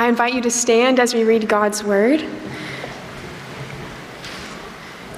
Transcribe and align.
I 0.00 0.08
invite 0.08 0.32
you 0.32 0.40
to 0.40 0.50
stand 0.50 0.98
as 0.98 1.12
we 1.12 1.24
read 1.24 1.46
God's 1.46 1.84
Word. 1.84 2.24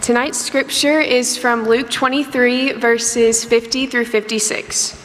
Tonight's 0.00 0.38
scripture 0.38 0.98
is 0.98 1.38
from 1.38 1.68
Luke 1.68 1.88
23, 1.88 2.72
verses 2.72 3.44
50 3.44 3.86
through 3.86 4.06
56. 4.06 5.00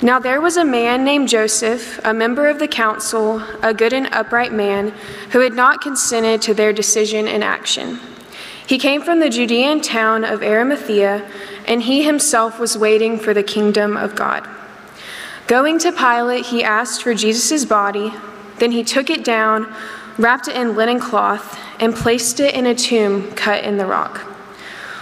Now 0.00 0.20
there 0.20 0.40
was 0.40 0.56
a 0.56 0.64
man 0.64 1.04
named 1.04 1.28
Joseph, 1.28 1.98
a 2.04 2.14
member 2.14 2.46
of 2.46 2.60
the 2.60 2.68
council, 2.68 3.42
a 3.64 3.74
good 3.74 3.92
and 3.92 4.06
upright 4.14 4.52
man, 4.52 4.90
who 5.32 5.40
had 5.40 5.54
not 5.54 5.80
consented 5.80 6.40
to 6.42 6.54
their 6.54 6.72
decision 6.72 7.26
and 7.26 7.42
action. 7.42 7.98
He 8.64 8.78
came 8.78 9.02
from 9.02 9.18
the 9.18 9.28
Judean 9.28 9.80
town 9.80 10.22
of 10.22 10.40
Arimathea, 10.40 11.28
and 11.66 11.82
he 11.82 12.04
himself 12.04 12.60
was 12.60 12.78
waiting 12.78 13.18
for 13.18 13.34
the 13.34 13.42
kingdom 13.42 13.96
of 13.96 14.14
God. 14.14 14.48
Going 15.48 15.80
to 15.80 15.90
Pilate, 15.90 16.46
he 16.46 16.62
asked 16.62 17.02
for 17.02 17.12
Jesus' 17.12 17.64
body. 17.64 18.12
Then 18.58 18.72
he 18.72 18.84
took 18.84 19.10
it 19.10 19.24
down, 19.24 19.72
wrapped 20.16 20.48
it 20.48 20.56
in 20.56 20.76
linen 20.76 21.00
cloth, 21.00 21.58
and 21.80 21.94
placed 21.94 22.40
it 22.40 22.54
in 22.54 22.66
a 22.66 22.74
tomb 22.74 23.32
cut 23.32 23.64
in 23.64 23.76
the 23.76 23.86
rock, 23.86 24.18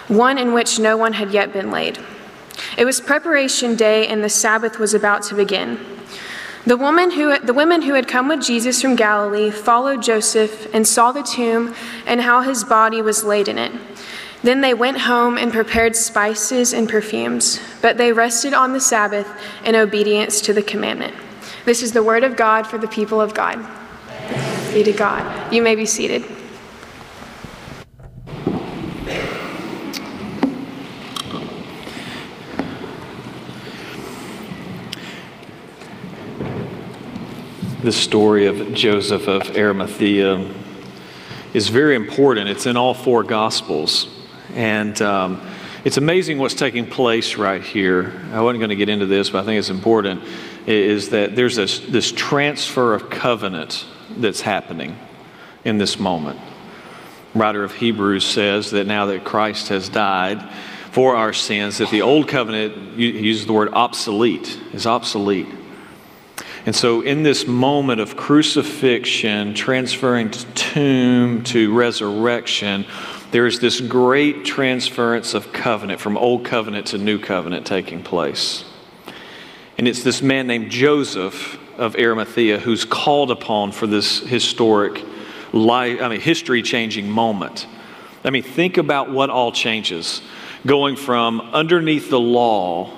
one 0.09 0.39
in 0.39 0.53
which 0.53 0.79
no 0.79 0.97
one 0.97 1.15
had 1.15 1.33
yet 1.33 1.53
been 1.53 1.71
laid. 1.71 1.99
It 2.77 2.85
was 2.85 3.01
preparation 3.01 3.77
day, 3.77 4.07
and 4.07 4.23
the 4.23 4.29
Sabbath 4.29 4.79
was 4.79 4.95
about 4.95 5.23
to 5.25 5.35
begin. 5.35 5.79
The, 6.67 6.77
woman 6.77 7.13
who, 7.13 7.39
the 7.39 7.55
women 7.55 7.83
who 7.83 7.95
had 7.95 8.09
come 8.09 8.29
with 8.29 8.43
Jesus 8.43 8.83
from 8.83 8.97
Galilee 8.97 9.51
followed 9.51 10.03
Joseph 10.03 10.73
and 10.75 10.87
saw 10.87 11.13
the 11.13 11.23
tomb 11.23 11.75
and 12.07 12.21
how 12.21 12.41
his 12.41 12.65
body 12.65 13.01
was 13.01 13.23
laid 13.23 13.47
in 13.47 13.57
it. 13.57 13.73
Then 14.43 14.61
they 14.61 14.75
went 14.75 14.99
home 14.99 15.39
and 15.39 15.53
prepared 15.53 15.95
spices 15.97 16.73
and 16.73 16.89
perfumes, 16.89 17.61
but 17.83 17.97
they 17.97 18.13
rested 18.13 18.53
on 18.53 18.73
the 18.73 18.81
Sabbath 18.81 19.29
in 19.65 19.77
obedience 19.77 20.41
to 20.43 20.53
the 20.53 20.63
commandment. 20.63 21.15
This 21.67 21.83
is 21.83 21.91
the 21.91 22.03
word 22.05 22.23
of 22.23 22.37
God 22.37 22.65
for 22.65 22.79
the 22.79 22.87
people 22.87 23.21
of 23.21 23.35
God. 23.35 23.59
Be 24.73 24.85
to 24.85 24.93
God. 24.93 25.53
You 25.53 25.63
may 25.63 25.75
be 25.75 25.85
seated. 25.85 26.25
The 37.83 37.91
story 37.91 38.47
of 38.47 38.73
Joseph 38.73 39.27
of 39.27 39.57
Arimathea 39.57 40.49
is 41.53 41.67
very 41.67 41.97
important. 41.97 42.49
It's 42.49 42.67
in 42.67 42.77
all 42.77 42.95
four 42.95 43.25
Gospels. 43.25 44.07
And 44.55 45.03
um, 45.03 45.45
it's 45.85 45.97
amazing 45.97 46.39
what's 46.39 46.55
taking 46.55 46.87
place 46.87 47.35
right 47.35 47.63
here. 47.63 48.13
I 48.33 48.41
wasn't 48.41 48.61
going 48.61 48.71
to 48.71 48.77
get 48.77 48.89
into 48.89 49.07
this, 49.07 49.31
but 49.31 49.41
I 49.41 49.45
think 49.45 49.59
it's 49.59 49.71
important. 49.71 50.23
Is 50.67 51.11
that 51.11 51.37
there's 51.37 51.57
this, 51.57 51.79
this 51.79 52.13
transfer 52.13 52.93
of 52.93 53.09
covenant 53.09 53.87
that's 54.17 54.41
happening 54.41 54.99
in 55.65 55.79
this 55.79 55.99
moment. 55.99 56.41
Writer 57.35 57.63
of 57.63 57.75
Hebrews 57.75 58.25
says 58.25 58.71
that 58.73 58.87
now 58.87 59.07
that 59.07 59.25
Christ 59.25 59.69
has 59.69 59.89
died 59.89 60.43
for 60.91 61.15
our 61.15 61.33
sins, 61.33 61.79
that 61.79 61.91
the 61.91 62.03
old 62.03 62.29
covenant, 62.29 62.97
he 62.97 63.11
uses 63.11 63.47
the 63.47 63.53
word 63.53 63.69
obsolete, 63.73 64.59
is 64.73 64.87
obsolete. 64.87 65.49
And 66.65 66.75
so, 66.75 67.03
in 67.03 67.23
this 67.23 67.47
moment 67.47 68.01
of 68.01 68.17
crucifixion, 68.17 69.55
transferring 69.55 70.31
to 70.33 70.47
tomb 70.55 71.45
to 71.45 71.73
resurrection, 71.73 72.87
there 73.31 73.47
is 73.47 73.61
this 73.61 73.81
great 73.81 74.45
transference 74.45 75.35
of 75.35 75.53
covenant 75.53 76.01
from 76.01 76.17
old 76.17 76.45
covenant 76.45 76.89
to 76.89 76.99
new 76.99 77.19
covenant 77.19 77.67
taking 77.67 78.03
place. 78.03 78.65
And 79.79 79.87
it's 79.87 80.03
this 80.03 80.23
man 80.23 80.47
named 80.47 80.71
Joseph 80.71 81.59
of 81.79 81.97
Arimathea 81.97 82.59
who's 82.59 82.85
called 82.85 83.31
upon 83.31 83.73
for 83.73 83.87
this 83.87 84.21
historic 84.21 85.05
life, 85.53 86.01
I 86.01 86.09
mean, 86.09 86.21
history 86.21 86.63
changing 86.63 87.11
moment. 87.11 87.67
I 88.25 88.31
mean, 88.31 88.43
think 88.43 88.77
about 88.79 89.11
what 89.11 89.31
all 89.31 89.53
changes 89.53 90.23
going 90.65 90.97
from 90.97 91.41
underneath 91.41 92.11
the 92.11 92.19
law 92.19 92.93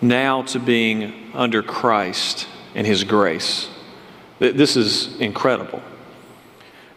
now 0.00 0.42
to 0.42 0.60
being 0.60 1.30
under 1.34 1.62
Christ 1.62 2.46
and 2.74 2.86
His 2.86 3.04
grace. 3.04 3.68
This 4.38 4.76
is 4.76 5.18
incredible. 5.20 5.82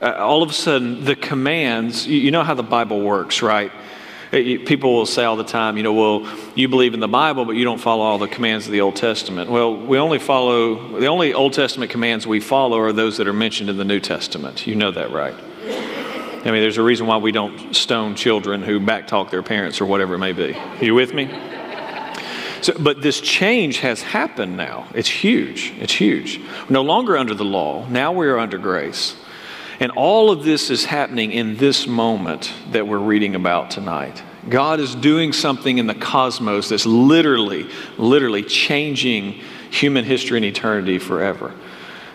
Uh, 0.01 0.13
all 0.17 0.43
of 0.43 0.51
a 0.51 0.53
sudden, 0.53 1.05
the 1.05 1.15
commands, 1.15 2.05
you, 2.05 2.29
know 2.29 2.43
how 2.43 2.53
the 2.53 2.61
Bible 2.61 3.01
works, 3.01 3.41
right? 3.41 3.71
People 4.31 4.93
will 4.93 5.05
say 5.05 5.23
all 5.23 5.37
the 5.37 5.43
time, 5.43 5.77
you 5.77 5.83
know, 5.83 5.93
well, 5.93 6.27
you 6.55 6.67
believe 6.67 6.93
in 6.93 6.99
the 6.99 7.07
Bible, 7.07 7.45
but 7.45 7.53
you 7.53 7.63
don't 7.63 7.79
follow 7.79 8.03
all 8.03 8.17
the 8.17 8.27
commands 8.27 8.65
of 8.65 8.73
the 8.73 8.81
Old 8.81 8.95
Testament. 8.95 9.49
Well, 9.49 9.75
we 9.75 9.97
only 9.97 10.19
follow, 10.19 10.99
the 10.99 11.07
only 11.07 11.33
Old 11.33 11.53
Testament 11.53 11.91
commands 11.91 12.27
we 12.27 12.39
follow 12.39 12.77
are 12.79 12.91
those 12.91 13.17
that 13.17 13.27
are 13.27 13.33
mentioned 13.33 13.69
in 13.69 13.77
the 13.77 13.85
New 13.85 13.99
Testament. 13.99 14.67
You 14.67 14.75
know 14.75 14.91
that, 14.91 15.11
right? 15.11 15.33
I 15.63 16.51
mean, 16.51 16.61
there's 16.61 16.77
a 16.77 16.83
reason 16.83 17.07
why 17.07 17.17
we 17.17 17.31
don't 17.31 17.75
stone 17.75 18.15
children 18.15 18.63
who 18.63 18.79
backtalk 18.79 19.31
their 19.31 19.43
parents 19.43 19.81
or 19.81 19.85
whatever 19.85 20.15
it 20.15 20.19
may 20.19 20.33
be. 20.33 20.53
Are 20.53 20.83
you 20.83 20.95
with 20.95 21.13
me? 21.13 21.29
So, 22.61 22.73
but 22.79 23.01
this 23.01 23.21
change 23.21 23.79
has 23.79 24.01
happened 24.01 24.57
now. 24.57 24.87
It's 24.93 25.09
huge. 25.09 25.73
It's 25.77 25.93
huge. 25.93 26.39
We're 26.39 26.73
no 26.73 26.81
longer 26.81 27.17
under 27.17 27.33
the 27.33 27.45
law. 27.45 27.87
Now 27.87 28.11
we 28.11 28.27
are 28.27 28.39
under 28.39 28.57
grace. 28.57 29.15
And 29.79 29.91
all 29.91 30.31
of 30.31 30.43
this 30.43 30.69
is 30.69 30.85
happening 30.85 31.31
in 31.31 31.57
this 31.57 31.85
moment 31.85 32.51
that 32.71 32.87
we're 32.87 32.97
reading 32.97 33.35
about 33.35 33.69
tonight. 33.69 34.23
God 34.49 34.79
is 34.79 34.95
doing 34.95 35.33
something 35.33 35.77
in 35.77 35.87
the 35.87 35.93
cosmos 35.93 36.69
that's 36.69 36.85
literally, 36.85 37.69
literally 37.97 38.43
changing 38.43 39.33
human 39.69 40.03
history 40.03 40.37
and 40.37 40.45
eternity 40.45 40.97
forever. 40.99 41.53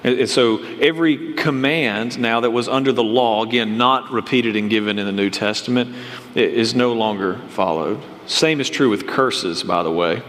And 0.03 0.29
so 0.29 0.65
every 0.81 1.35
command 1.35 2.19
now 2.19 2.41
that 2.41 2.51
was 2.51 2.67
under 2.69 2.91
the 2.91 3.05
law, 3.05 3.45
again, 3.45 3.79
not 3.79 4.11
repeated 4.11 4.57
and 4.57 4.69
given 4.69 4.99
in 4.99 5.07
the 5.07 5.13
New 5.13 5.31
Testament, 5.31 5.95
is 6.35 6.75
no 6.75 6.93
longer 6.93 7.39
followed. 7.51 8.01
Same 8.27 8.61
is 8.61 8.69
true 8.69 8.89
with 8.89 9.07
curses, 9.07 9.63
by 9.63 9.85
the 9.85 9.93
way. 9.93 10.23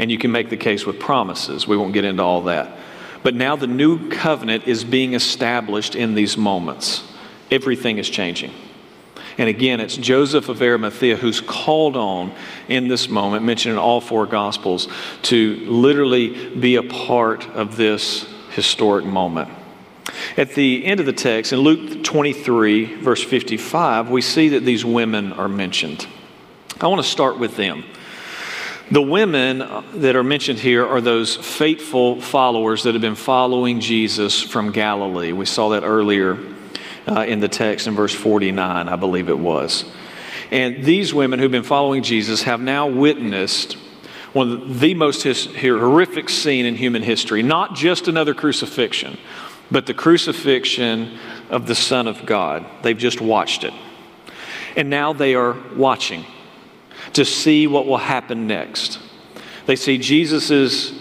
And 0.00 0.10
you 0.10 0.18
can 0.18 0.32
make 0.32 0.50
the 0.50 0.56
case 0.56 0.84
with 0.84 0.98
promises. 0.98 1.68
We 1.68 1.76
won't 1.76 1.92
get 1.92 2.04
into 2.04 2.22
all 2.22 2.42
that. 2.42 2.76
But 3.22 3.34
now 3.34 3.56
the 3.56 3.66
new 3.66 4.08
covenant 4.08 4.66
is 4.66 4.84
being 4.84 5.14
established 5.14 5.94
in 5.94 6.14
these 6.14 6.36
moments. 6.36 7.02
Everything 7.50 7.98
is 7.98 8.08
changing. 8.08 8.52
And 9.38 9.48
again, 9.48 9.80
it's 9.80 9.96
Joseph 9.96 10.48
of 10.48 10.62
Arimathea 10.62 11.16
who's 11.16 11.40
called 11.40 11.96
on 11.96 12.32
in 12.68 12.88
this 12.88 13.08
moment, 13.08 13.44
mentioned 13.44 13.74
in 13.74 13.78
all 13.78 14.00
four 14.00 14.26
Gospels, 14.26 14.88
to 15.22 15.56
literally 15.66 16.54
be 16.54 16.76
a 16.76 16.82
part 16.82 17.46
of 17.50 17.76
this 17.76 18.26
historic 18.52 19.04
moment. 19.04 19.50
At 20.36 20.54
the 20.54 20.84
end 20.86 21.00
of 21.00 21.06
the 21.06 21.12
text, 21.12 21.52
in 21.52 21.60
Luke 21.60 22.02
23, 22.02 23.02
verse 23.02 23.22
55, 23.22 24.10
we 24.10 24.22
see 24.22 24.50
that 24.50 24.64
these 24.64 24.84
women 24.84 25.32
are 25.32 25.48
mentioned. 25.48 26.06
I 26.80 26.86
want 26.86 27.02
to 27.02 27.08
start 27.08 27.38
with 27.38 27.56
them. 27.56 27.84
The 28.88 29.02
women 29.02 29.58
that 29.94 30.14
are 30.14 30.22
mentioned 30.22 30.60
here 30.60 30.86
are 30.86 31.00
those 31.00 31.34
faithful 31.34 32.20
followers 32.20 32.84
that 32.84 32.94
have 32.94 33.02
been 33.02 33.16
following 33.16 33.80
Jesus 33.80 34.40
from 34.40 34.70
Galilee. 34.70 35.32
We 35.32 35.44
saw 35.44 35.70
that 35.70 35.82
earlier 35.82 36.38
uh, 37.08 37.22
in 37.22 37.40
the 37.40 37.48
text 37.48 37.88
in 37.88 37.96
verse 37.96 38.14
49, 38.14 38.88
I 38.88 38.94
believe 38.94 39.28
it 39.28 39.38
was. 39.38 39.84
And 40.52 40.84
these 40.84 41.12
women 41.12 41.40
who've 41.40 41.50
been 41.50 41.64
following 41.64 42.04
Jesus 42.04 42.44
have 42.44 42.60
now 42.60 42.86
witnessed 42.86 43.72
one 44.32 44.52
of 44.52 44.78
the 44.78 44.94
most 44.94 45.24
his, 45.24 45.46
horrific 45.46 46.28
scene 46.28 46.64
in 46.64 46.76
human 46.76 47.02
history, 47.02 47.42
not 47.42 47.74
just 47.74 48.06
another 48.06 48.34
crucifixion, 48.34 49.18
but 49.68 49.86
the 49.86 49.94
crucifixion 49.94 51.18
of 51.50 51.66
the 51.66 51.74
Son 51.74 52.06
of 52.06 52.24
God. 52.24 52.64
They've 52.82 52.96
just 52.96 53.20
watched 53.20 53.64
it. 53.64 53.74
And 54.76 54.88
now 54.90 55.12
they 55.12 55.34
are 55.34 55.56
watching 55.74 56.24
to 57.16 57.24
see 57.24 57.66
what 57.66 57.86
will 57.86 57.96
happen 57.96 58.46
next. 58.46 58.98
They 59.64 59.74
see 59.74 59.96
Jesus' 59.96 60.92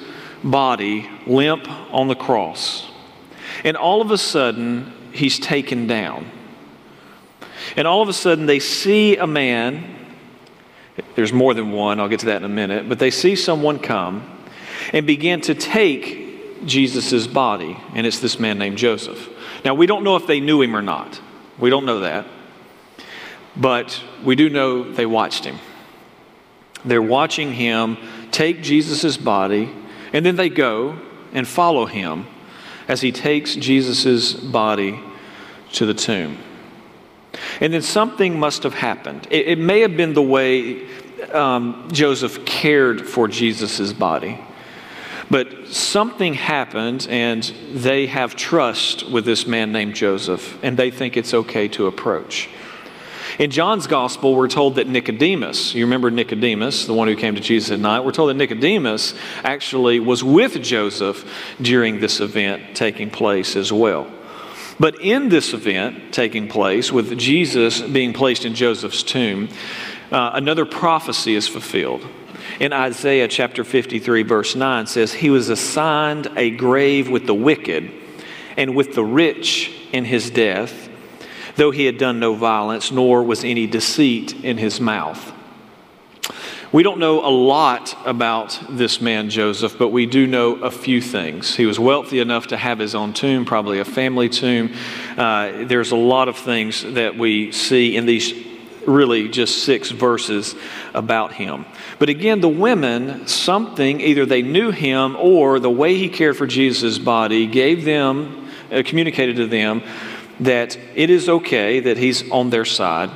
body 0.44 1.09
limp 1.28 1.70
on 1.94 2.08
the 2.08 2.16
cross. 2.16 2.90
And 3.66 3.76
all 3.76 4.02
of 4.02 4.12
a 4.12 4.18
sudden, 4.18 4.94
he's 5.12 5.38
taken 5.38 5.88
down. 5.88 6.31
And 7.75 7.86
all 7.86 8.01
of 8.01 8.07
a 8.07 8.13
sudden, 8.13 8.45
they 8.45 8.60
see 8.60 9.18
a 9.18 9.28
man. 9.28 9.94
There's 11.16 11.34
more 11.34 11.54
than 11.54 11.74
one, 11.74 12.00
I'll 12.00 12.07
get 12.07 12.22
to 12.22 12.28
that 12.28 12.38
in 12.38 12.45
a 12.45 12.50
minute. 12.50 12.88
But 12.88 13.00
they 13.00 13.12
see 13.12 13.36
someone 13.36 13.78
come 13.80 14.39
and 14.94 15.06
begin 15.06 15.42
to 15.42 15.54
take 15.54 16.66
Jesus' 16.66 17.28
body. 17.28 17.75
And 17.94 18.07
it's 18.07 18.19
this 18.19 18.39
man 18.39 18.57
named 18.57 18.78
Joseph. 18.78 19.30
Now, 19.66 19.74
we 19.74 19.86
don't 19.86 20.06
know 20.06 20.16
if 20.16 20.28
they 20.28 20.39
knew 20.39 20.62
him 20.62 20.78
or 20.78 20.81
not. 20.81 21.19
We 21.60 21.69
don't 21.69 21.86
know 21.86 22.00
that. 22.00 22.25
But 23.57 24.01
we 24.24 24.38
do 24.38 24.50
know 24.50 24.89
they 24.94 25.06
watched 25.06 25.44
him. 25.44 25.60
They're 26.86 27.02
watching 27.02 27.54
him 27.54 27.98
take 28.32 28.62
Jesus' 28.62 29.18
body, 29.18 29.72
and 30.14 30.26
then 30.26 30.36
they 30.36 30.50
go 30.50 31.00
and 31.34 31.48
follow 31.48 31.86
him 31.86 32.28
as 32.88 33.02
he 33.02 33.12
takes 33.12 33.56
Jesus' 33.56 34.34
body 34.34 35.00
to 35.74 35.86
the 35.86 35.94
tomb. 35.94 36.38
And 37.60 37.74
then 37.74 37.82
something 37.82 38.40
must 38.40 38.64
have 38.64 38.74
happened. 38.74 39.28
It, 39.30 39.48
it 39.48 39.60
may 39.60 39.82
have 39.82 39.98
been 39.98 40.14
the 40.14 40.22
way 40.22 40.88
um, 41.32 41.90
Joseph 41.92 42.46
cared 42.46 43.08
for 43.08 43.28
Jesus' 43.28 43.92
body. 43.92 44.40
But 45.30 45.68
something 45.68 46.36
happened, 46.36 47.08
and 47.10 47.44
they 47.74 48.06
have 48.06 48.36
trust 48.36 49.10
with 49.10 49.26
this 49.26 49.48
man 49.48 49.72
named 49.72 49.96
Joseph, 49.96 50.60
and 50.64 50.78
they 50.78 50.92
think 50.92 51.18
it's 51.18 51.34
okay 51.34 51.68
to 51.70 51.88
approach. 51.88 52.48
In 53.38 53.52
John's 53.52 53.88
gospel, 53.88 54.34
we're 54.34 54.48
told 54.48 54.76
that 54.76 54.88
Nicodemus, 54.88 55.74
you 55.74 55.86
remember 55.86 56.10
Nicodemus, 56.10 56.86
the 56.86 56.94
one 56.94 57.08
who 57.08 57.16
came 57.16 57.36
to 57.36 57.42
Jesus 57.42 57.72
at 57.72 57.80
night, 57.80 58.02
we're 58.02 58.12
told 58.12 58.30
that 58.30 58.36
Nicodemus 58.36 59.14
actually 59.44 60.00
was 60.00 60.24
with 60.24 60.62
Joseph 60.64 61.30
during 61.62 62.00
this 62.00 62.22
event 62.22 62.76
taking 62.76 63.10
place 63.10 63.56
as 63.56 63.74
well. 63.74 64.10
But 64.80 65.02
in 65.02 65.30
this 65.30 65.54
event 65.54 66.14
taking 66.14 66.48
place, 66.48 66.92
with 66.92 67.18
Jesus 67.18 67.82
being 67.82 68.14
placed 68.14 68.46
in 68.46 68.56
Joseph's 68.56 69.04
tomb, 69.04 69.50
uh, 70.12 70.32
another 70.34 70.66
prophecy 70.66 71.36
is 71.36 71.48
fulfilled 71.48 72.06
in 72.60 72.74
Isaiah 72.74 73.28
chapter 73.28 73.64
53, 73.64 74.24
verse 74.24 74.56
9 74.56 74.88
says, 74.88 75.14
He 75.14 75.30
was 75.30 75.50
assigned 75.50 76.28
a 76.38 76.52
grave 76.52 77.10
with 77.10 77.26
the 77.26 77.34
wicked 77.34 77.92
and 78.58 78.76
with 78.76 78.96
the 78.96 79.04
rich 79.04 79.72
in 79.92 80.06
his 80.06 80.30
death, 80.30 80.85
though 81.56 81.72
he 81.72 81.86
had 81.86 81.98
done 81.98 82.19
no 82.19 82.36
violence, 82.36 82.92
nor 82.92 83.24
was 83.24 83.44
any 83.44 83.68
deceit 83.68 84.34
in 84.44 84.57
his 84.57 84.80
mouth. 84.80 85.34
We 86.72 86.84
don't 86.84 87.00
know 87.00 87.25
a 87.25 87.31
lot 87.31 87.96
about 88.06 88.60
this 88.69 89.00
man, 89.00 89.30
Joseph, 89.30 89.78
but 89.78 89.90
we 89.90 90.06
do 90.06 90.28
know 90.28 90.56
a 90.56 90.69
few 90.69 91.00
things. 91.00 91.56
He 91.56 91.66
was 91.66 91.80
wealthy 91.80 92.19
enough 92.19 92.48
to 92.48 92.57
have 92.57 92.80
his 92.80 92.96
own 92.96 93.13
tomb, 93.13 93.46
probably 93.46 93.80
a 93.80 93.86
family 93.86 94.28
tomb. 94.28 94.74
Uh, 95.16 95.63
there's 95.66 95.92
a 95.92 95.96
lot 95.96 96.28
of 96.28 96.36
things 96.36 96.84
that 96.84 97.18
we 97.18 97.54
see 97.54 97.96
in 97.96 98.06
these 98.06 98.34
really 98.86 99.30
just 99.30 99.63
six 99.63 99.92
verses 99.92 100.54
about 100.94 101.31
him. 101.34 101.66
But 101.98 102.10
again, 102.10 102.42
the 102.42 102.50
women, 102.50 103.25
something, 103.28 104.01
either 104.01 104.25
they 104.25 104.42
knew 104.42 104.72
him 104.72 105.16
or 105.16 105.60
the 105.60 105.72
way 105.72 105.96
he 105.96 106.10
cared 106.10 106.36
for 106.36 106.46
Jesus' 106.46 107.00
body 107.00 107.48
gave 107.48 107.86
them, 107.86 108.50
uh, 108.72 108.84
communicated 108.86 109.38
to 109.38 109.48
them 109.48 109.81
that 110.40 110.78
it 110.96 111.10
is 111.10 111.30
okay 111.30 111.80
that 111.80 111.98
he's 111.98 112.30
on 112.32 112.50
their 112.50 112.66
side. 112.66 113.10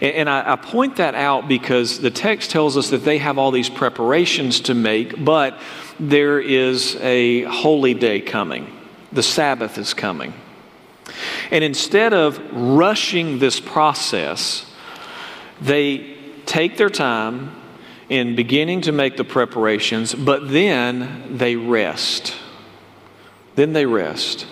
And, 0.00 0.14
and 0.14 0.30
I, 0.30 0.52
I 0.52 0.56
point 0.56 0.96
that 0.96 1.14
out 1.14 1.48
because 1.48 2.00
the 2.00 2.10
text 2.10 2.50
tells 2.50 2.76
us 2.76 2.90
that 2.90 3.04
they 3.04 3.18
have 3.18 3.38
all 3.38 3.50
these 3.50 3.68
preparations 3.68 4.60
to 4.62 4.74
make, 4.74 5.22
but 5.24 5.58
there 5.98 6.40
is 6.40 6.96
a 6.96 7.42
holy 7.42 7.94
day 7.94 8.20
coming. 8.20 8.78
The 9.12 9.22
Sabbath 9.22 9.78
is 9.78 9.94
coming. 9.94 10.34
And 11.50 11.62
instead 11.62 12.12
of 12.12 12.40
rushing 12.52 13.38
this 13.38 13.60
process, 13.60 14.66
they 15.60 16.16
take 16.46 16.76
their 16.76 16.90
time 16.90 17.54
in 18.08 18.34
beginning 18.34 18.82
to 18.82 18.92
make 18.92 19.16
the 19.16 19.24
preparations, 19.24 20.14
but 20.14 20.50
then 20.50 21.36
they 21.38 21.56
rest. 21.56 22.34
Then 23.54 23.72
they 23.72 23.86
rest. 23.86 24.46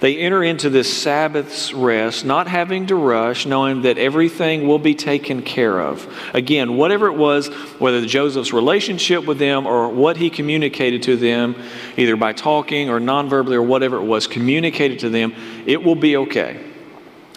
They 0.00 0.16
enter 0.16 0.42
into 0.42 0.70
this 0.70 0.90
Sabbath's 0.90 1.74
rest, 1.74 2.24
not 2.24 2.48
having 2.48 2.86
to 2.86 2.96
rush, 2.96 3.44
knowing 3.44 3.82
that 3.82 3.98
everything 3.98 4.66
will 4.66 4.78
be 4.78 4.94
taken 4.94 5.42
care 5.42 5.78
of. 5.78 6.08
Again, 6.32 6.78
whatever 6.78 7.06
it 7.08 7.16
was, 7.16 7.48
whether 7.78 8.04
Joseph's 8.06 8.52
relationship 8.52 9.26
with 9.26 9.38
them 9.38 9.66
or 9.66 9.90
what 9.90 10.16
he 10.16 10.30
communicated 10.30 11.02
to 11.02 11.16
them, 11.16 11.54
either 11.98 12.16
by 12.16 12.32
talking 12.32 12.88
or 12.88 12.98
nonverbally 12.98 13.54
or 13.54 13.62
whatever 13.62 13.98
it 13.98 14.04
was, 14.04 14.26
communicated 14.26 15.00
to 15.00 15.10
them, 15.10 15.34
it 15.66 15.84
will 15.84 15.96
be 15.96 16.16
okay. 16.16 16.64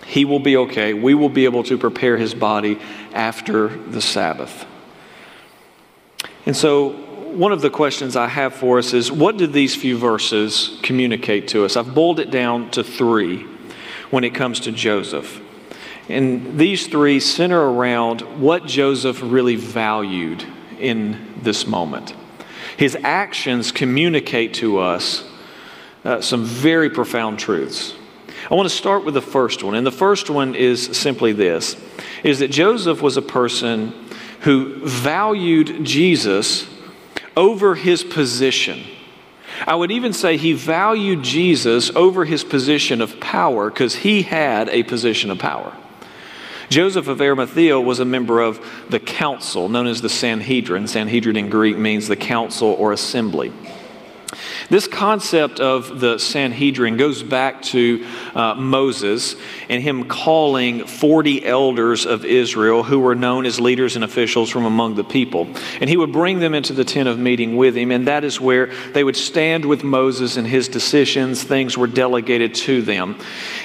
He 0.05 0.23
will 0.23 0.39
be 0.39 0.55
okay. 0.55 0.93
We 0.93 1.15
will 1.15 1.29
be 1.29 1.43
able 1.43 1.63
to 1.63 1.77
prepare 1.77 2.15
his 2.15 2.33
body 2.33 2.79
after 3.13 3.67
the 3.67 4.01
Sabbath. 4.01 4.65
And 6.45 6.55
so, 6.55 7.12
one 7.33 7.51
of 7.51 7.61
the 7.61 7.69
questions 7.69 8.15
I 8.15 8.27
have 8.27 8.53
for 8.53 8.77
us 8.77 8.93
is 8.93 9.11
what 9.11 9.37
do 9.37 9.47
these 9.47 9.75
few 9.75 9.97
verses 9.97 10.77
communicate 10.83 11.47
to 11.49 11.65
us? 11.65 11.75
I've 11.75 11.93
boiled 11.93 12.19
it 12.19 12.29
down 12.29 12.69
to 12.71 12.83
three 12.83 13.45
when 14.11 14.23
it 14.23 14.35
comes 14.35 14.59
to 14.61 14.71
Joseph. 14.71 15.41
And 16.09 16.59
these 16.59 16.87
three 16.87 17.19
center 17.19 17.59
around 17.59 18.21
what 18.39 18.65
Joseph 18.65 19.19
really 19.23 19.55
valued 19.55 20.45
in 20.79 21.33
this 21.41 21.65
moment. 21.65 22.13
His 22.77 22.95
actions 23.03 23.71
communicate 23.71 24.53
to 24.55 24.79
us 24.79 25.23
uh, 26.03 26.21
some 26.21 26.43
very 26.43 26.89
profound 26.89 27.39
truths. 27.39 27.95
I 28.51 28.55
want 28.55 28.69
to 28.69 28.75
start 28.75 29.05
with 29.05 29.13
the 29.13 29.21
first 29.21 29.63
one. 29.63 29.73
And 29.75 29.87
the 29.87 29.91
first 29.91 30.29
one 30.29 30.53
is 30.53 30.97
simply 30.97 31.31
this 31.31 31.77
is 32.23 32.39
that 32.39 32.49
Joseph 32.49 33.01
was 33.01 33.17
a 33.17 33.21
person 33.21 33.93
who 34.41 34.85
valued 34.85 35.83
Jesus 35.85 36.67
over 37.35 37.75
his 37.75 38.03
position. 38.03 38.83
I 39.65 39.75
would 39.75 39.91
even 39.91 40.13
say 40.13 40.37
he 40.37 40.53
valued 40.53 41.23
Jesus 41.23 41.91
over 41.95 42.25
his 42.25 42.43
position 42.43 43.01
of 43.01 43.19
power 43.19 43.69
because 43.69 43.95
he 43.95 44.23
had 44.23 44.69
a 44.69 44.83
position 44.83 45.29
of 45.31 45.39
power. 45.39 45.75
Joseph 46.69 47.07
of 47.07 47.21
Arimathea 47.21 47.79
was 47.79 47.99
a 47.99 48.05
member 48.05 48.41
of 48.41 48.59
the 48.89 48.99
council 48.99 49.69
known 49.69 49.85
as 49.85 50.01
the 50.01 50.09
Sanhedrin. 50.09 50.87
Sanhedrin 50.87 51.35
in 51.35 51.49
Greek 51.49 51.77
means 51.77 52.07
the 52.07 52.15
council 52.15 52.69
or 52.69 52.91
assembly. 52.91 53.53
This 54.69 54.87
concept 54.87 55.59
of 55.59 55.99
the 55.99 56.17
Sanhedrin 56.17 56.97
goes 56.97 57.23
back 57.23 57.61
to 57.63 58.05
uh, 58.33 58.55
Moses 58.55 59.35
and 59.69 59.81
him 59.81 60.07
calling 60.07 60.85
40 60.85 61.45
elders 61.45 62.05
of 62.05 62.25
Israel 62.25 62.83
who 62.83 62.99
were 62.99 63.15
known 63.15 63.45
as 63.45 63.59
leaders 63.59 63.95
and 63.95 64.03
officials 64.03 64.49
from 64.49 64.65
among 64.65 64.95
the 64.95 65.03
people. 65.03 65.47
And 65.79 65.89
he 65.89 65.97
would 65.97 66.11
bring 66.11 66.39
them 66.39 66.53
into 66.53 66.73
the 66.73 66.85
tent 66.85 67.09
of 67.09 67.19
meeting 67.19 67.55
with 67.55 67.75
him, 67.75 67.91
and 67.91 68.07
that 68.07 68.23
is 68.23 68.39
where 68.39 68.67
they 68.93 69.03
would 69.03 69.15
stand 69.15 69.65
with 69.65 69.83
Moses 69.83 70.37
and 70.37 70.47
his 70.47 70.67
decisions. 70.67 71.43
Things 71.43 71.77
were 71.77 71.87
delegated 71.87 72.55
to 72.55 72.81
them. 72.81 73.19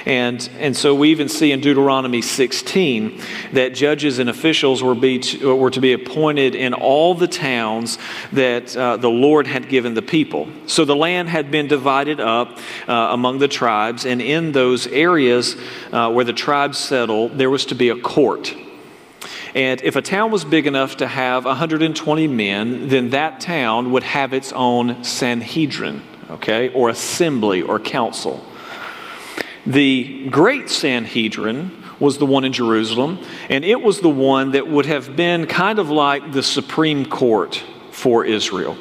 And, 0.05 0.49
and 0.57 0.75
so 0.75 0.95
we 0.95 1.11
even 1.11 1.29
see 1.29 1.51
in 1.51 1.61
Deuteronomy 1.61 2.21
16 2.21 3.21
that 3.53 3.73
judges 3.73 4.19
and 4.19 4.29
officials 4.29 4.81
were, 4.81 4.95
be 4.95 5.19
to, 5.19 5.55
were 5.55 5.71
to 5.71 5.81
be 5.81 5.93
appointed 5.93 6.55
in 6.55 6.73
all 6.73 7.15
the 7.15 7.27
towns 7.27 7.97
that 8.31 8.75
uh, 8.75 8.97
the 8.97 9.09
Lord 9.09 9.47
had 9.47 9.69
given 9.69 9.93
the 9.93 10.01
people. 10.01 10.47
So 10.67 10.85
the 10.85 10.95
land 10.95 11.29
had 11.29 11.51
been 11.51 11.67
divided 11.67 12.19
up 12.19 12.59
uh, 12.87 12.93
among 13.11 13.39
the 13.39 13.47
tribes, 13.47 14.05
and 14.05 14.21
in 14.21 14.51
those 14.51 14.87
areas 14.87 15.55
uh, 15.91 16.11
where 16.11 16.25
the 16.25 16.33
tribes 16.33 16.77
settled, 16.77 17.37
there 17.37 17.49
was 17.49 17.65
to 17.67 17.75
be 17.75 17.89
a 17.89 17.99
court. 17.99 18.55
And 19.55 19.81
if 19.81 19.95
a 19.95 20.01
town 20.01 20.31
was 20.31 20.45
big 20.45 20.67
enough 20.67 20.97
to 20.97 21.07
have 21.07 21.45
120 21.45 22.27
men, 22.27 22.87
then 22.87 23.09
that 23.11 23.39
town 23.39 23.91
would 23.91 24.03
have 24.03 24.33
its 24.33 24.53
own 24.53 25.03
Sanhedrin, 25.03 26.01
okay, 26.29 26.69
or 26.69 26.89
assembly 26.89 27.61
or 27.61 27.79
council. 27.79 28.45
The 29.69 30.27
great 30.29 30.67
Sanhedrin 30.67 31.83
was 31.99 32.17
the 32.17 32.25
one 32.25 32.43
in 32.43 32.53
Jerusalem, 32.53 33.23
and 33.49 33.63
it 33.63 33.79
was 33.79 34.01
the 34.01 34.09
one 34.09 34.53
that 34.53 34.67
would 34.67 34.87
have 34.87 35.15
been 35.15 35.45
kind 35.45 35.77
of 35.77 35.91
like 35.91 36.31
the 36.31 36.41
Supreme 36.41 37.05
Court 37.05 37.63
for 37.91 38.25
Israel. 38.25 38.75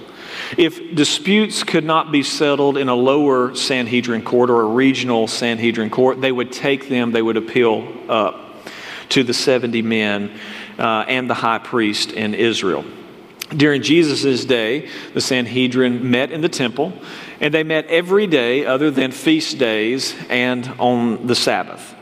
If 0.57 0.95
disputes 0.95 1.63
could 1.63 1.85
not 1.85 2.11
be 2.11 2.23
settled 2.23 2.79
in 2.79 2.89
a 2.89 2.95
lower 2.95 3.55
Sanhedrin 3.55 4.23
court 4.23 4.49
or 4.49 4.63
a 4.63 4.69
regional 4.69 5.29
Sanhedrin 5.29 5.91
court, 5.91 6.23
they 6.23 6.33
would 6.33 6.53
take 6.53 6.89
them, 6.89 7.13
they 7.13 7.21
would 7.21 7.37
appeal 7.37 7.87
up 8.09 8.65
to 9.11 9.23
the 9.23 9.35
70 9.35 9.83
men 9.83 10.41
uh, 10.79 11.05
and 11.07 11.29
the 11.29 11.35
high 11.35 11.59
priest 11.59 12.13
in 12.13 12.33
Israel. 12.33 12.87
During 13.57 13.83
Jesus' 13.83 14.45
day, 14.45 14.89
the 15.15 15.23
Sanhedrin 15.23 16.11
met 16.11 16.31
in 16.31 16.43
the 16.43 16.51
temple, 16.51 16.93
and 17.41 17.53
they 17.53 17.63
met 17.63 17.87
every 17.87 18.27
day 18.27 18.67
other 18.67 18.91
than 18.91 19.11
feast 19.11 19.59
days 19.59 20.15
and 20.29 20.71
on 20.79 21.27
the 21.27 21.35
Sabbath. 21.35 21.95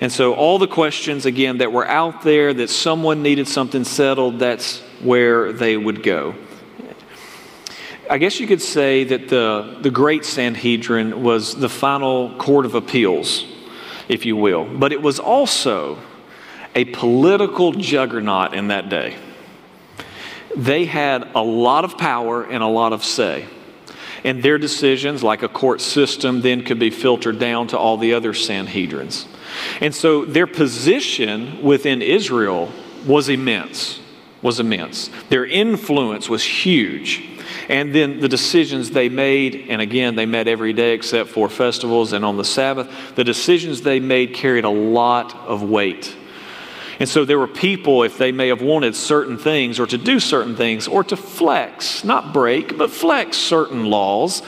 And 0.00 0.10
so, 0.10 0.34
all 0.34 0.58
the 0.58 0.68
questions, 0.68 1.26
again, 1.26 1.58
that 1.58 1.72
were 1.72 1.86
out 1.86 2.22
there 2.22 2.54
that 2.54 2.70
someone 2.70 3.22
needed 3.22 3.48
something 3.48 3.84
settled, 3.84 4.38
that's 4.38 4.80
where 5.02 5.52
they 5.52 5.76
would 5.76 6.02
go. 6.02 6.34
I 8.08 8.16
guess 8.16 8.40
you 8.40 8.46
could 8.46 8.62
say 8.62 9.04
that 9.04 9.28
the, 9.28 9.78
the 9.82 9.90
Great 9.90 10.24
Sanhedrin 10.24 11.22
was 11.22 11.54
the 11.54 11.68
final 11.68 12.34
court 12.36 12.64
of 12.64 12.74
appeals, 12.74 13.44
if 14.08 14.24
you 14.24 14.36
will, 14.36 14.64
but 14.64 14.92
it 14.92 15.02
was 15.02 15.18
also 15.18 15.98
a 16.74 16.86
political 16.86 17.72
juggernaut 17.72 18.54
in 18.54 18.68
that 18.68 18.88
day. 18.88 19.16
They 20.56 20.84
had 20.86 21.28
a 21.34 21.42
lot 21.42 21.84
of 21.84 21.98
power 21.98 22.44
and 22.44 22.62
a 22.62 22.66
lot 22.66 22.92
of 22.92 23.04
say. 23.04 23.46
And 24.24 24.42
their 24.42 24.58
decisions, 24.58 25.22
like 25.22 25.42
a 25.42 25.48
court 25.48 25.80
system, 25.80 26.40
then 26.40 26.64
could 26.64 26.78
be 26.78 26.90
filtered 26.90 27.38
down 27.38 27.68
to 27.68 27.78
all 27.78 27.96
the 27.96 28.14
other 28.14 28.32
Sanhedrins. 28.32 29.26
And 29.80 29.94
so 29.94 30.24
their 30.24 30.46
position 30.46 31.62
within 31.62 32.02
Israel 32.02 32.72
was 33.06 33.28
immense, 33.28 34.00
was 34.42 34.58
immense. 34.58 35.10
Their 35.28 35.46
influence 35.46 36.28
was 36.28 36.42
huge. 36.42 37.24
And 37.68 37.94
then 37.94 38.20
the 38.20 38.28
decisions 38.28 38.90
they 38.90 39.08
made, 39.08 39.66
and 39.68 39.80
again, 39.80 40.16
they 40.16 40.26
met 40.26 40.48
every 40.48 40.72
day 40.72 40.94
except 40.94 41.30
for 41.30 41.48
festivals 41.48 42.12
and 42.12 42.24
on 42.24 42.36
the 42.36 42.44
Sabbath, 42.44 43.14
the 43.14 43.24
decisions 43.24 43.82
they 43.82 44.00
made 44.00 44.34
carried 44.34 44.64
a 44.64 44.70
lot 44.70 45.34
of 45.46 45.62
weight. 45.62 46.14
And 47.00 47.08
so 47.08 47.24
there 47.24 47.38
were 47.38 47.46
people, 47.46 48.02
if 48.02 48.18
they 48.18 48.32
may 48.32 48.48
have 48.48 48.60
wanted 48.60 48.96
certain 48.96 49.38
things 49.38 49.78
or 49.78 49.86
to 49.86 49.98
do 49.98 50.18
certain 50.18 50.56
things 50.56 50.88
or 50.88 51.04
to 51.04 51.16
flex, 51.16 52.02
not 52.02 52.32
break, 52.32 52.76
but 52.76 52.90
flex 52.90 53.36
certain 53.36 53.86
laws, 53.86 54.42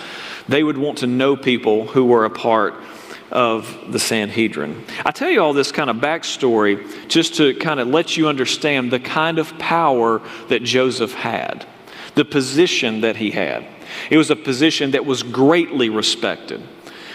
they 0.49 0.63
would 0.63 0.77
want 0.77 0.99
to 0.99 1.07
know 1.07 1.37
people 1.37 1.87
who 1.87 2.05
were 2.05 2.25
a 2.25 2.31
part 2.31 2.75
of 3.31 3.93
the 3.93 3.99
Sanhedrin. 4.01 4.85
I 5.05 5.13
tell 5.13 5.31
you 5.31 5.41
all 5.41 5.53
this 5.53 5.71
kind 5.71 5.89
of 5.89 5.97
backstory 5.97 7.09
just 7.09 7.37
to 7.37 7.55
kind 7.55 7.79
of 7.79 7.87
let 7.87 8.17
you 8.17 8.29
understand 8.29 8.91
the 8.91 8.99
kind 8.99 9.39
of 9.39 9.57
power 9.59 10.21
that 10.49 10.65
Joseph 10.65 11.15
had, 11.15 11.65
the 12.17 12.25
position 12.25 13.03
that 13.03 13.17
he 13.17 13.31
had. 13.31 13.65
It 14.11 14.17
was 14.17 14.31
a 14.31 14.37
position 14.37 14.93
that 14.93 15.07
was 15.07 15.23
greatly 15.23 15.89
respected. 15.89 16.63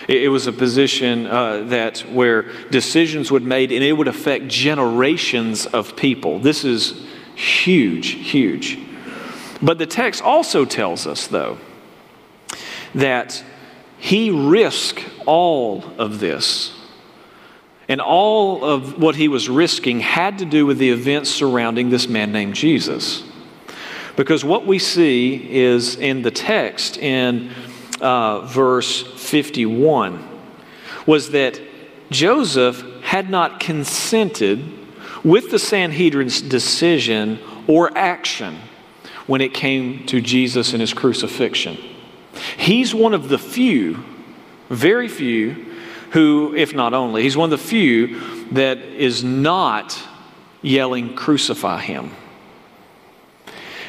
It 0.07 0.29
was 0.29 0.45
a 0.45 0.53
position 0.53 1.25
uh, 1.25 1.63
that 1.63 2.00
where 2.01 2.43
decisions 2.69 3.31
would 3.31 3.43
made 3.43 3.71
and 3.71 3.83
it 3.83 3.93
would 3.93 4.07
affect 4.07 4.47
generations 4.47 5.65
of 5.65 5.95
people. 5.95 6.39
This 6.39 6.63
is 6.63 7.05
huge, 7.35 8.09
huge. 8.09 8.79
But 9.62 9.77
the 9.77 9.88
text 9.88 10.21
also 10.21 10.65
tells 10.65 11.07
us, 11.07 11.27
though, 11.27 11.57
that 12.93 13.43
he 13.97 14.29
risked 14.29 15.03
all 15.25 15.83
of 15.97 16.19
this. 16.19 16.71
And 17.88 18.01
all 18.01 18.63
of 18.63 19.00
what 19.00 19.15
he 19.15 19.27
was 19.27 19.47
risking 19.47 20.00
had 20.00 20.39
to 20.39 20.45
do 20.45 20.65
with 20.65 20.77
the 20.77 20.89
events 20.89 21.29
surrounding 21.29 21.89
this 21.89 22.07
man 22.07 22.31
named 22.31 22.55
Jesus. 22.55 23.24
Because 24.15 24.45
what 24.45 24.65
we 24.65 24.79
see 24.79 25.51
is 25.51 25.95
in 25.95 26.21
the 26.21 26.31
text 26.31 26.97
in 26.97 27.51
uh, 28.02 28.42
verse 28.42 29.02
51 29.02 30.28
was 31.06 31.32
that 31.32 31.60
Joseph 32.10 32.84
had 33.02 33.30
not 33.30 33.60
consented 33.60 34.64
with 35.24 35.52
the 35.52 35.60
Sanhedrin's 35.60 36.42
decision 36.42 37.40
or 37.68 37.96
action 37.98 38.58
when 39.28 39.42
it 39.42 39.54
came 39.54 40.06
to 40.06 40.22
Jesus 40.22 40.72
and 40.72 40.82
his 40.82 40.94
crucifixion. 40.94 41.78
He's 42.58 42.94
one 42.94 43.14
of 43.14 43.30
the 43.30 43.40
few, 43.40 44.04
very 44.70 45.08
few, 45.08 45.74
who, 46.12 46.54
if 46.56 46.74
not 46.74 46.94
only, 46.94 47.24
he's 47.24 47.36
one 47.36 47.52
of 47.52 47.60
the 47.60 47.66
few 47.66 48.20
that 48.52 48.78
is 48.78 49.24
not 49.24 50.00
yelling, 50.62 51.16
Crucify 51.16 51.82
him. 51.82 52.12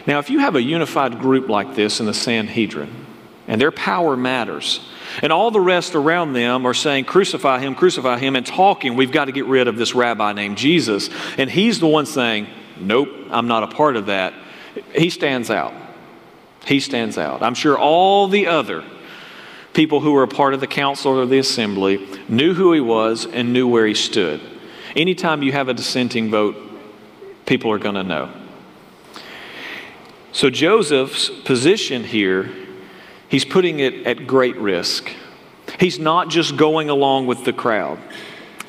Now, 0.07 0.19
if 0.21 0.31
you 0.31 0.39
have 0.39 0.55
a 0.55 0.63
unified 0.63 1.19
group 1.19 1.49
like 1.49 1.75
this 1.75 2.01
in 2.01 2.07
the 2.07 2.15
Sanhedrin, 2.15 3.06
and 3.47 3.61
their 3.61 3.71
power 3.71 4.17
matters, 4.17 4.81
and 5.23 5.33
all 5.33 5.51
the 5.51 5.61
rest 5.61 5.95
around 5.95 6.33
them 6.33 6.67
are 6.67 6.75
saying, 6.75 7.05
Crucify 7.05 7.61
him, 7.61 7.75
crucify 7.75 8.19
him, 8.19 8.37
and 8.37 8.45
talking, 8.45 8.97
we've 8.97 9.13
got 9.13 9.27
to 9.27 9.33
get 9.33 9.47
rid 9.47 9.69
of 9.69 9.77
this 9.77 9.95
rabbi 9.95 10.33
named 10.33 10.59
Jesus. 10.59 11.11
And 11.39 11.51
he's 11.51 11.81
the 11.81 11.87
one 11.87 12.07
saying, 12.07 12.49
Nope, 12.79 13.09
I'm 13.31 13.49
not 13.49 13.63
a 13.63 13.69
part 13.69 13.97
of 13.97 14.07
that. 14.07 14.35
He 14.95 15.11
stands 15.11 15.51
out. 15.51 15.73
He 16.67 16.81
stands 16.81 17.17
out. 17.17 17.43
I'm 17.43 17.55
sure 17.55 17.79
all 17.79 18.29
the 18.29 18.49
other 18.49 18.85
people 19.73 20.01
who 20.01 20.13
were 20.13 20.23
a 20.23 20.29
part 20.29 20.55
of 20.55 20.61
the 20.61 20.67
council 20.67 21.19
or 21.19 21.27
the 21.27 21.39
assembly 21.39 22.07
knew 22.29 22.55
who 22.55 22.73
he 22.73 22.81
was 22.81 23.27
and 23.27 23.53
knew 23.53 23.69
where 23.69 23.87
he 23.87 23.95
stood. 23.95 24.41
Anytime 24.97 25.43
you 25.43 25.53
have 25.53 25.69
a 25.69 25.75
dissenting 25.75 26.31
vote, 26.31 26.57
people 27.45 27.71
are 27.71 27.79
going 27.79 27.95
to 27.95 28.03
know. 28.03 28.33
So 30.33 30.51
Joseph's 30.51 31.31
position 31.31 32.05
here, 32.05 32.51
he's 33.29 33.45
putting 33.45 33.81
it 33.81 34.07
at 34.07 34.27
great 34.27 34.57
risk. 34.57 35.11
He's 35.81 35.99
not 35.99 36.29
just 36.29 36.57
going 36.57 36.89
along 36.89 37.27
with 37.27 37.45
the 37.45 37.53
crowd. 37.53 37.99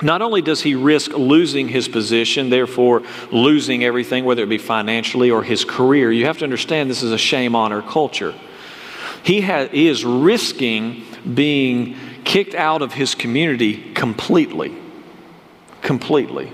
Not 0.01 0.21
only 0.21 0.41
does 0.41 0.61
he 0.61 0.75
risk 0.75 1.11
losing 1.13 1.67
his 1.67 1.87
position, 1.87 2.49
therefore 2.49 3.01
losing 3.31 3.83
everything, 3.83 4.25
whether 4.25 4.43
it 4.43 4.49
be 4.49 4.59
financially 4.59 5.31
or 5.31 5.43
his 5.43 5.65
career, 5.65 6.11
you 6.11 6.25
have 6.25 6.37
to 6.39 6.43
understand 6.43 6.89
this 6.89 7.01
is 7.01 7.11
a 7.11 7.17
shame 7.17 7.55
honor 7.55 7.81
culture. 7.81 8.35
He, 9.23 9.41
has, 9.41 9.71
he 9.71 9.87
is 9.87 10.05
risking 10.05 11.03
being 11.33 11.95
kicked 12.23 12.53
out 12.53 12.81
of 12.81 12.93
his 12.93 13.15
community 13.15 13.91
completely. 13.93 14.75
Completely. 15.81 16.51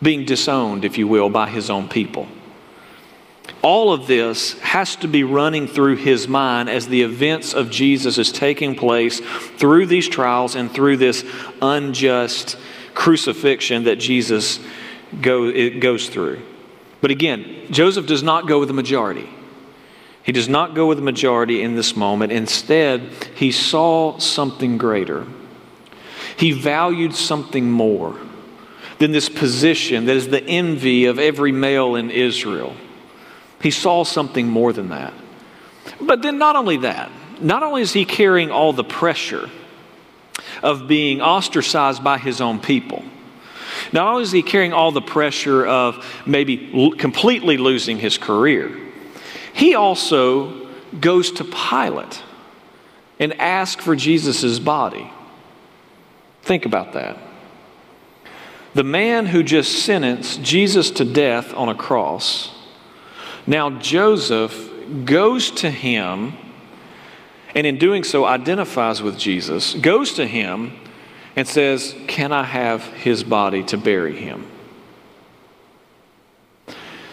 Being 0.00 0.24
disowned, 0.24 0.84
if 0.84 0.96
you 0.96 1.06
will, 1.06 1.28
by 1.28 1.48
his 1.48 1.68
own 1.68 1.88
people. 1.88 2.26
All 3.62 3.92
of 3.92 4.08
this 4.08 4.58
has 4.58 4.96
to 4.96 5.08
be 5.08 5.22
running 5.22 5.68
through 5.68 5.96
his 5.96 6.26
mind 6.26 6.68
as 6.68 6.88
the 6.88 7.02
events 7.02 7.54
of 7.54 7.70
Jesus 7.70 8.18
is 8.18 8.32
taking 8.32 8.74
place 8.74 9.20
through 9.20 9.86
these 9.86 10.08
trials 10.08 10.56
and 10.56 10.70
through 10.70 10.96
this 10.96 11.24
unjust 11.60 12.58
crucifixion 12.94 13.84
that 13.84 13.96
Jesus 13.96 14.58
go, 15.20 15.44
it 15.46 15.78
goes 15.78 16.08
through. 16.08 16.42
But 17.00 17.12
again, 17.12 17.66
Joseph 17.70 18.06
does 18.06 18.22
not 18.22 18.48
go 18.48 18.58
with 18.58 18.68
the 18.68 18.74
majority. 18.74 19.28
He 20.24 20.32
does 20.32 20.48
not 20.48 20.74
go 20.74 20.86
with 20.86 20.98
the 20.98 21.04
majority 21.04 21.62
in 21.62 21.76
this 21.76 21.96
moment. 21.96 22.32
Instead, 22.32 23.00
he 23.34 23.52
saw 23.52 24.18
something 24.18 24.78
greater. 24.78 25.26
He 26.36 26.52
valued 26.52 27.14
something 27.14 27.70
more 27.70 28.16
than 28.98 29.12
this 29.12 29.28
position 29.28 30.06
that 30.06 30.16
is 30.16 30.28
the 30.28 30.44
envy 30.44 31.06
of 31.06 31.18
every 31.18 31.52
male 31.52 31.96
in 31.96 32.10
Israel. 32.10 32.74
He 33.62 33.70
saw 33.70 34.04
something 34.04 34.48
more 34.48 34.72
than 34.72 34.88
that. 34.88 35.14
But 36.00 36.22
then, 36.22 36.38
not 36.38 36.56
only 36.56 36.78
that, 36.78 37.10
not 37.40 37.62
only 37.62 37.82
is 37.82 37.92
he 37.92 38.04
carrying 38.04 38.50
all 38.50 38.72
the 38.72 38.84
pressure 38.84 39.48
of 40.62 40.88
being 40.88 41.20
ostracized 41.20 42.02
by 42.02 42.18
his 42.18 42.40
own 42.40 42.60
people, 42.60 43.04
not 43.92 44.08
only 44.08 44.22
is 44.22 44.32
he 44.32 44.42
carrying 44.42 44.72
all 44.72 44.92
the 44.92 45.00
pressure 45.00 45.64
of 45.66 46.04
maybe 46.26 46.92
completely 46.98 47.56
losing 47.56 47.98
his 47.98 48.18
career, 48.18 48.76
he 49.52 49.74
also 49.74 50.68
goes 51.00 51.30
to 51.32 51.44
Pilate 51.44 52.22
and 53.18 53.38
asks 53.40 53.84
for 53.84 53.94
Jesus' 53.94 54.58
body. 54.58 55.10
Think 56.42 56.66
about 56.66 56.94
that. 56.94 57.18
The 58.74 58.84
man 58.84 59.26
who 59.26 59.42
just 59.42 59.84
sentenced 59.84 60.42
Jesus 60.42 60.90
to 60.92 61.04
death 61.04 61.54
on 61.54 61.68
a 61.68 61.74
cross 61.74 62.50
now, 63.46 63.70
Joseph 63.70 64.70
goes 65.04 65.50
to 65.52 65.70
him, 65.70 66.34
and 67.54 67.66
in 67.66 67.78
doing 67.78 68.04
so, 68.04 68.24
identifies 68.24 69.02
with 69.02 69.18
Jesus, 69.18 69.74
goes 69.74 70.14
to 70.14 70.26
him, 70.26 70.72
and 71.34 71.48
says, 71.48 71.94
Can 72.06 72.32
I 72.32 72.44
have 72.44 72.84
his 72.84 73.24
body 73.24 73.64
to 73.64 73.76
bury 73.76 74.16
him? 74.16 74.46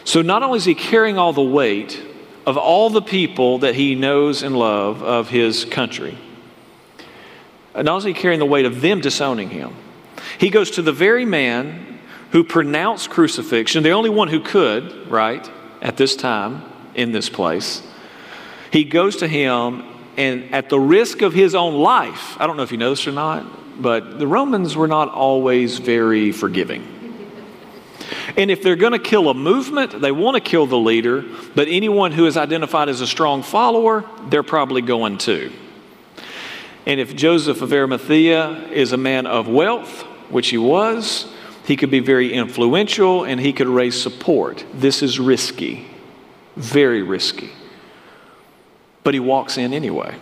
So, 0.03 0.21
not 0.21 0.43
only 0.43 0.57
is 0.57 0.65
he 0.65 0.75
carrying 0.75 1.17
all 1.17 1.33
the 1.33 1.41
weight 1.41 2.01
of 2.45 2.57
all 2.57 2.89
the 2.89 3.01
people 3.01 3.59
that 3.59 3.75
he 3.75 3.95
knows 3.95 4.43
and 4.43 4.57
love 4.57 5.01
of 5.03 5.29
his 5.29 5.65
country, 5.65 6.17
not 7.75 7.87
only 7.87 7.97
is 8.11 8.15
he 8.15 8.21
carrying 8.21 8.39
the 8.39 8.45
weight 8.45 8.65
of 8.65 8.81
them 8.81 9.01
disowning 9.01 9.49
him, 9.49 9.73
he 10.37 10.49
goes 10.49 10.71
to 10.71 10.81
the 10.81 10.91
very 10.91 11.25
man 11.25 11.99
who 12.31 12.43
pronounced 12.43 13.09
crucifixion, 13.09 13.81
the 13.83 13.91
only 13.91 14.09
one 14.09 14.27
who 14.27 14.39
could, 14.39 15.07
right? 15.09 15.49
At 15.81 15.97
this 15.97 16.15
time 16.15 16.63
in 16.95 17.11
this 17.11 17.29
place. 17.29 17.81
He 18.71 18.83
goes 18.83 19.17
to 19.17 19.27
him, 19.27 19.83
and 20.17 20.53
at 20.53 20.69
the 20.69 20.79
risk 20.79 21.21
of 21.21 21.33
his 21.33 21.55
own 21.55 21.75
life, 21.75 22.39
I 22.39 22.47
don't 22.47 22.57
know 22.57 22.63
if 22.63 22.71
you 22.71 22.77
know 22.77 22.91
this 22.91 23.07
or 23.07 23.11
not, 23.11 23.81
but 23.81 24.19
the 24.19 24.27
Romans 24.27 24.75
were 24.75 24.87
not 24.87 25.09
always 25.09 25.79
very 25.79 26.31
forgiving. 26.31 26.95
And 28.37 28.51
if 28.51 28.61
they're 28.61 28.75
going 28.75 28.93
to 28.93 28.99
kill 28.99 29.29
a 29.29 29.33
movement, 29.33 30.01
they 30.01 30.11
want 30.11 30.35
to 30.35 30.41
kill 30.41 30.65
the 30.65 30.77
leader, 30.77 31.23
but 31.55 31.67
anyone 31.67 32.11
who 32.11 32.25
is 32.25 32.37
identified 32.37 32.89
as 32.89 33.01
a 33.01 33.07
strong 33.07 33.43
follower, 33.43 34.05
they're 34.29 34.43
probably 34.43 34.81
going 34.81 35.17
to. 35.19 35.51
And 36.85 36.99
if 36.99 37.15
Joseph 37.15 37.61
of 37.61 37.71
Arimathea 37.71 38.69
is 38.71 38.93
a 38.93 38.97
man 38.97 39.27
of 39.27 39.47
wealth, 39.47 40.03
which 40.29 40.49
he 40.49 40.57
was, 40.57 41.31
he 41.69 41.75
could 41.75 41.91
be 41.91 41.99
very 41.99 42.33
influential 42.33 43.23
and 43.23 43.39
he 43.39 43.53
could 43.53 43.67
raise 43.67 44.01
support. 44.01 44.65
This 44.73 45.03
is 45.03 45.19
risky, 45.19 45.85
very 46.55 47.03
risky. 47.03 47.51
But 49.03 49.13
he 49.13 49.19
walks 49.19 49.55
in 49.55 49.71
anyway. 49.71 50.15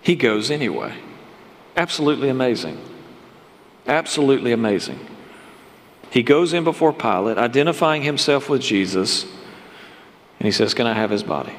He 0.00 0.16
goes 0.16 0.50
anyway. 0.50 0.94
Absolutely 1.76 2.30
amazing. 2.30 2.82
Absolutely 3.86 4.52
amazing. 4.52 4.98
He 6.08 6.22
goes 6.22 6.54
in 6.54 6.64
before 6.64 6.94
Pilate, 6.94 7.36
identifying 7.36 8.00
himself 8.00 8.48
with 8.48 8.62
Jesus, 8.62 9.24
and 9.24 10.46
he 10.46 10.52
says, 10.52 10.72
Can 10.72 10.86
I 10.86 10.94
have 10.94 11.10
his 11.10 11.22
body? 11.22 11.54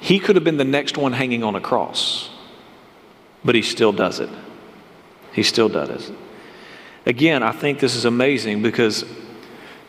He 0.00 0.18
could 0.18 0.34
have 0.34 0.44
been 0.44 0.56
the 0.56 0.64
next 0.64 0.98
one 0.98 1.12
hanging 1.12 1.44
on 1.44 1.54
a 1.54 1.60
cross, 1.60 2.28
but 3.44 3.54
he 3.54 3.62
still 3.62 3.92
does 3.92 4.18
it. 4.18 4.30
He 5.32 5.44
still 5.44 5.68
does 5.68 6.10
it. 6.10 6.18
Again, 7.06 7.42
I 7.42 7.52
think 7.52 7.80
this 7.80 7.94
is 7.94 8.04
amazing 8.04 8.62
because 8.62 9.04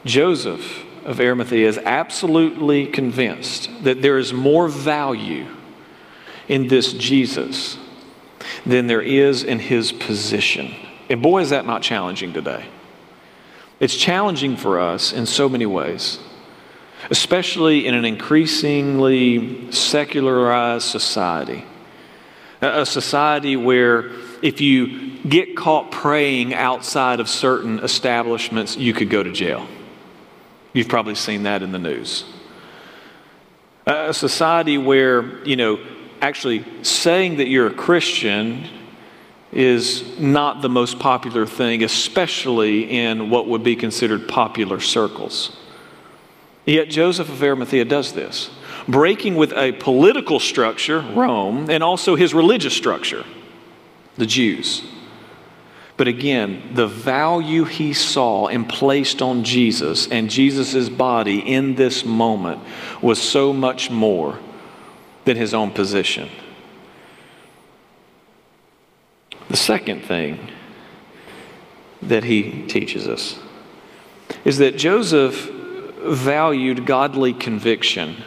Joseph 0.03 0.83
of 1.05 1.19
Arimathea 1.19 1.67
is 1.67 1.77
absolutely 1.77 2.87
convinced 2.87 3.69
that 3.83 4.01
there 4.01 4.17
is 4.17 4.33
more 4.33 4.67
value 4.67 5.47
in 6.47 6.67
this 6.67 6.93
Jesus 6.93 7.77
than 8.65 8.87
there 8.87 9.01
is 9.01 9.43
in 9.43 9.59
his 9.59 9.91
position. 9.91 10.73
And 11.09 11.21
boy, 11.21 11.41
is 11.41 11.51
that 11.51 11.65
not 11.65 11.81
challenging 11.81 12.33
today. 12.33 12.65
It's 13.79 13.95
challenging 13.95 14.57
for 14.57 14.79
us 14.79 15.13
in 15.13 15.25
so 15.25 15.47
many 15.47 15.65
ways, 15.65 16.19
especially 17.09 17.85
in 17.85 17.93
an 17.93 18.05
increasingly 18.05 19.71
secularized 19.71 20.85
society. 20.85 21.65
A 22.61 22.85
society 22.85 23.55
where 23.55 24.09
if 24.45 24.61
you 24.61 25.17
get 25.27 25.57
caught 25.57 25.91
praying 25.91 26.53
outside 26.53 27.19
of 27.19 27.27
certain 27.27 27.79
establishments, 27.79 28.77
you 28.77 28.93
could 28.93 29.09
go 29.09 29.23
to 29.23 29.31
jail. 29.31 29.67
You've 30.71 30.87
probably 30.87 31.15
seen 31.15 31.43
that 31.43 31.63
in 31.63 31.71
the 31.71 31.79
news. 31.79 32.25
A 33.87 34.13
society 34.13 34.77
where, 34.77 35.43
you 35.45 35.55
know, 35.55 35.79
actually 36.21 36.63
saying 36.83 37.37
that 37.37 37.47
you're 37.47 37.65
a 37.65 37.73
Christian 37.73 38.69
is 39.51 40.19
not 40.19 40.61
the 40.61 40.69
most 40.69 40.99
popular 40.99 41.47
thing, 41.47 41.83
especially 41.83 42.83
in 42.83 43.31
what 43.31 43.47
would 43.47 43.63
be 43.63 43.75
considered 43.75 44.27
popular 44.27 44.79
circles. 44.79 45.57
Yet 46.67 46.91
Joseph 46.91 47.29
of 47.29 47.41
Arimathea 47.41 47.85
does 47.85 48.13
this, 48.13 48.51
breaking 48.87 49.37
with 49.37 49.53
a 49.53 49.71
political 49.71 50.39
structure, 50.39 50.99
Rome, 50.99 51.67
and 51.71 51.81
also 51.81 52.15
his 52.15 52.35
religious 52.35 52.75
structure, 52.75 53.25
the 54.17 54.25
Jews. 54.25 54.83
But 55.97 56.07
again, 56.07 56.71
the 56.73 56.87
value 56.87 57.63
he 57.63 57.93
saw 57.93 58.47
and 58.47 58.67
placed 58.67 59.21
on 59.21 59.43
Jesus 59.43 60.07
and 60.09 60.29
Jesus' 60.29 60.89
body 60.89 61.39
in 61.39 61.75
this 61.75 62.03
moment 62.03 62.61
was 63.01 63.21
so 63.21 63.53
much 63.53 63.89
more 63.89 64.37
than 65.23 65.37
his 65.37 65.53
own 65.53 65.71
position. 65.71 66.29
The 69.49 69.57
second 69.57 70.03
thing 70.03 70.51
that 72.01 72.25
he 72.25 72.63
teaches 72.67 73.07
us 73.07 73.39
is 74.43 74.57
that 74.57 74.77
Joseph 74.77 75.49
valued 76.01 76.85
godly 76.85 77.33
conviction 77.33 78.17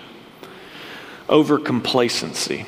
over 1.28 1.58
complacency. 1.58 2.66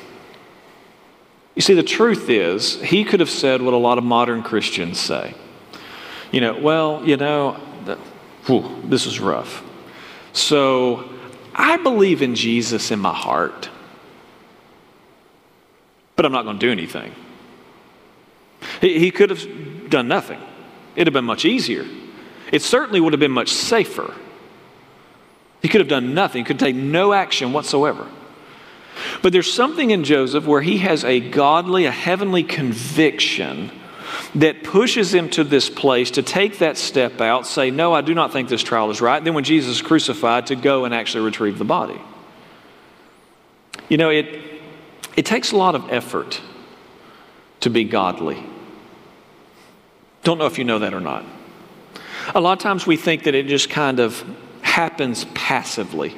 You 1.55 1.61
see, 1.61 1.73
the 1.73 1.83
truth 1.83 2.29
is, 2.29 2.81
he 2.81 3.03
could 3.03 3.19
have 3.19 3.29
said 3.29 3.61
what 3.61 3.73
a 3.73 3.77
lot 3.77 3.97
of 3.97 4.03
modern 4.03 4.41
Christians 4.41 4.99
say. 4.99 5.33
You 6.31 6.39
know, 6.39 6.57
well, 6.57 7.01
you 7.05 7.17
know, 7.17 7.59
the, 7.85 7.97
whew, 8.45 8.81
this 8.85 9.05
is 9.05 9.19
rough. 9.19 9.63
So 10.31 11.09
I 11.53 11.77
believe 11.77 12.21
in 12.21 12.35
Jesus 12.35 12.91
in 12.91 12.99
my 12.99 13.13
heart, 13.13 13.69
but 16.15 16.25
I'm 16.25 16.31
not 16.31 16.43
going 16.43 16.57
to 16.57 16.65
do 16.65 16.71
anything. 16.71 17.13
He, 18.79 18.99
he 18.99 19.11
could 19.11 19.29
have 19.29 19.89
done 19.89 20.07
nothing. 20.07 20.39
It'd 20.95 21.07
have 21.07 21.13
been 21.13 21.25
much 21.25 21.43
easier. 21.43 21.85
It 22.51 22.61
certainly 22.61 23.01
would 23.01 23.11
have 23.11 23.19
been 23.19 23.31
much 23.31 23.49
safer. 23.49 24.13
He 25.61 25.67
could 25.67 25.81
have 25.81 25.87
done 25.87 26.13
nothing, 26.13 26.45
could 26.45 26.59
take 26.59 26.75
no 26.75 27.11
action 27.11 27.51
whatsoever. 27.51 28.07
But 29.21 29.33
there's 29.33 29.51
something 29.51 29.91
in 29.91 30.03
Joseph 30.03 30.45
where 30.45 30.61
he 30.61 30.79
has 30.79 31.03
a 31.03 31.19
godly, 31.19 31.85
a 31.85 31.91
heavenly 31.91 32.43
conviction 32.43 33.71
that 34.35 34.63
pushes 34.63 35.13
him 35.13 35.29
to 35.29 35.43
this 35.43 35.69
place 35.69 36.11
to 36.11 36.23
take 36.23 36.59
that 36.59 36.77
step 36.77 37.21
out, 37.21 37.47
say, 37.47 37.71
No, 37.71 37.93
I 37.93 38.01
do 38.01 38.13
not 38.13 38.31
think 38.33 38.49
this 38.49 38.63
trial 38.63 38.89
is 38.91 39.01
right. 39.01 39.23
Then, 39.23 39.33
when 39.33 39.43
Jesus 39.43 39.75
is 39.75 39.81
crucified, 39.81 40.47
to 40.47 40.55
go 40.55 40.85
and 40.85 40.93
actually 40.93 41.25
retrieve 41.25 41.57
the 41.57 41.65
body. 41.65 41.99
You 43.89 43.97
know, 43.97 44.09
it, 44.09 44.61
it 45.15 45.25
takes 45.25 45.51
a 45.51 45.57
lot 45.57 45.75
of 45.75 45.89
effort 45.91 46.41
to 47.61 47.69
be 47.69 47.83
godly. 47.83 48.43
Don't 50.23 50.37
know 50.37 50.45
if 50.45 50.57
you 50.57 50.63
know 50.63 50.79
that 50.79 50.93
or 50.93 51.01
not. 51.01 51.25
A 52.35 52.39
lot 52.39 52.53
of 52.53 52.59
times 52.59 52.85
we 52.85 52.95
think 52.95 53.23
that 53.23 53.35
it 53.35 53.47
just 53.47 53.69
kind 53.69 53.99
of 53.99 54.23
happens 54.61 55.25
passively. 55.33 56.15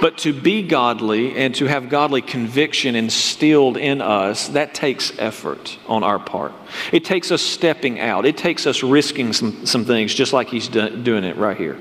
But 0.00 0.18
to 0.18 0.32
be 0.32 0.62
godly 0.62 1.36
and 1.36 1.54
to 1.54 1.66
have 1.66 1.88
godly 1.88 2.20
conviction 2.20 2.94
instilled 2.94 3.76
in 3.76 4.02
us, 4.02 4.48
that 4.48 4.74
takes 4.74 5.18
effort 5.18 5.78
on 5.86 6.04
our 6.04 6.18
part. 6.18 6.52
It 6.92 7.04
takes 7.04 7.30
us 7.30 7.40
stepping 7.40 7.98
out, 7.98 8.26
it 8.26 8.36
takes 8.36 8.66
us 8.66 8.82
risking 8.82 9.32
some, 9.32 9.64
some 9.64 9.84
things, 9.84 10.14
just 10.14 10.32
like 10.32 10.48
he's 10.48 10.68
do, 10.68 10.90
doing 11.02 11.24
it 11.24 11.36
right 11.36 11.56
here. 11.56 11.78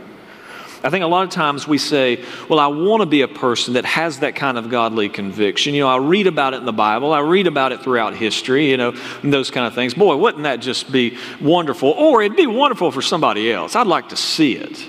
I 0.86 0.91
think 0.91 1.04
a 1.04 1.08
lot 1.08 1.23
of 1.23 1.32
times 1.32 1.67
we 1.67 1.80
say, 1.80 2.23
Well, 2.47 2.60
I 2.60 2.67
want 2.67 3.01
to 3.01 3.08
be 3.08 3.21
a 3.21 3.28
person 3.28 3.73
that 3.73 3.86
has 3.86 4.19
that 4.19 4.36
kind 4.36 4.58
of 4.58 4.69
godly 4.69 5.10
conviction. 5.10 5.73
You 5.73 5.82
know, 5.82 5.88
I 5.88 5.97
read 5.97 6.28
about 6.28 6.54
it 6.54 6.58
in 6.58 6.65
the 6.65 6.73
Bible, 6.73 7.12
I 7.12 7.19
read 7.19 7.47
about 7.47 7.71
it 7.71 7.82
throughout 7.82 8.15
history, 8.15 8.69
you 8.69 8.78
know, 8.78 8.91
those 9.23 9.49
kind 9.49 9.65
of 9.65 9.73
things. 9.73 9.95
Boy, 9.95 10.15
wouldn't 10.15 10.43
that 10.43 10.58
just 10.58 10.91
be 10.91 11.17
wonderful? 11.41 11.89
Or 11.89 12.21
it'd 12.21 12.38
be 12.38 12.47
wonderful 12.47 12.91
for 12.91 13.01
somebody 13.01 13.51
else. 13.51 13.75
I'd 13.75 13.88
like 13.88 14.10
to 14.10 14.15
see 14.15 14.54
it. 14.54 14.88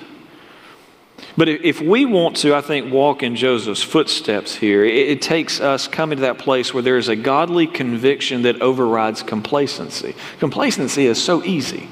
But 1.37 1.49
if 1.51 1.83
we 1.83 2.07
want 2.07 2.37
to, 2.39 2.55
I 2.55 2.63
think, 2.63 2.91
walk 2.91 3.23
in 3.23 3.37
Joseph's 3.37 3.83
footsteps 3.83 4.55
here, 4.55 4.85
it, 4.85 5.21
takes 5.21 5.61
us 5.61 5.87
coming 5.87 6.17
to 6.17 6.23
that 6.23 6.39
place 6.39 6.73
where 6.73 6.83
there 6.83 6.97
is 6.97 7.09
a 7.09 7.17
godly 7.17 7.67
conviction 7.67 8.43
that 8.43 8.63
overrides 8.63 9.23
complacency. 9.23 10.15
Complacency 10.39 11.05
is 11.05 11.23
so 11.23 11.45
easy. 11.45 11.89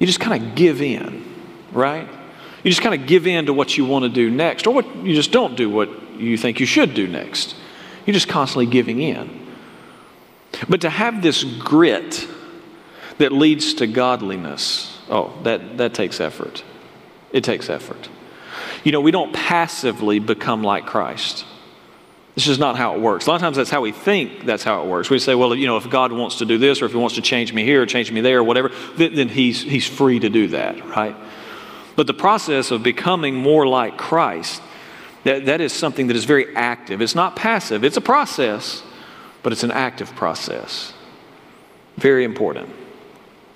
You 0.00 0.06
just 0.06 0.18
kind 0.18 0.42
of 0.42 0.56
give 0.56 0.82
in, 0.82 1.24
right? 1.70 2.08
You 2.64 2.70
just 2.70 2.82
kind 2.82 3.00
of 3.00 3.06
give 3.06 3.28
in 3.28 3.46
to 3.46 3.52
what 3.52 3.76
you 3.76 3.84
want 3.84 4.04
to 4.04 4.08
do 4.08 4.30
next, 4.30 4.66
or 4.66 4.74
what 4.74 4.96
you 4.96 5.14
just 5.14 5.30
don't 5.30 5.54
do 5.54 5.70
what 5.70 5.88
you 6.18 6.36
think 6.36 6.58
you 6.58 6.66
should 6.66 6.94
do 6.94 7.06
next. 7.06 7.54
You're 8.04 8.14
just 8.14 8.28
constantly 8.28 8.66
giving 8.66 9.00
in. 9.00 9.46
But 10.68 10.80
to 10.80 10.90
have 10.90 11.22
this 11.22 11.44
grit 11.44 12.26
that 13.18 13.32
leads 13.32 13.74
to 13.74 13.86
godliness, 13.86 14.98
oh, 15.08 15.38
that, 15.44 15.78
that 15.78 15.94
takes 15.94 16.20
effort. 16.20 16.64
It 17.32 17.44
takes 17.44 17.70
effort. 17.70 18.08
You 18.84 18.92
know, 18.92 19.00
we 19.00 19.10
don't 19.10 19.32
passively 19.32 20.18
become 20.18 20.62
like 20.62 20.86
Christ. 20.86 21.44
This 22.34 22.48
is 22.48 22.58
not 22.58 22.76
how 22.76 22.94
it 22.94 23.00
works. 23.00 23.26
A 23.26 23.30
lot 23.30 23.36
of 23.36 23.40
times 23.40 23.56
that's 23.56 23.70
how 23.70 23.80
we 23.80 23.92
think 23.92 24.44
that's 24.44 24.64
how 24.64 24.82
it 24.82 24.88
works. 24.88 25.08
We 25.08 25.18
say, 25.18 25.34
well, 25.34 25.54
you 25.54 25.66
know, 25.66 25.76
if 25.76 25.88
God 25.88 26.12
wants 26.12 26.38
to 26.38 26.44
do 26.44 26.58
this 26.58 26.82
or 26.82 26.86
if 26.86 26.92
He 26.92 26.98
wants 26.98 27.14
to 27.14 27.22
change 27.22 27.52
me 27.52 27.64
here 27.64 27.82
or 27.82 27.86
change 27.86 28.10
me 28.10 28.20
there 28.20 28.40
or 28.40 28.44
whatever, 28.44 28.70
then, 28.96 29.14
then 29.14 29.28
he's, 29.28 29.62
he's 29.62 29.86
free 29.86 30.18
to 30.18 30.28
do 30.28 30.48
that, 30.48 30.84
right? 30.84 31.16
But 31.96 32.08
the 32.08 32.14
process 32.14 32.72
of 32.72 32.82
becoming 32.82 33.36
more 33.36 33.66
like 33.66 33.96
Christ, 33.96 34.60
that, 35.22 35.46
that 35.46 35.60
is 35.60 35.72
something 35.72 36.08
that 36.08 36.16
is 36.16 36.24
very 36.24 36.54
active. 36.56 37.00
It's 37.00 37.14
not 37.14 37.36
passive, 37.36 37.84
it's 37.84 37.96
a 37.96 38.02
process, 38.02 38.82
but 39.44 39.52
it's 39.52 39.62
an 39.62 39.70
active 39.70 40.14
process. 40.16 40.92
Very 41.96 42.24
important. 42.24 42.68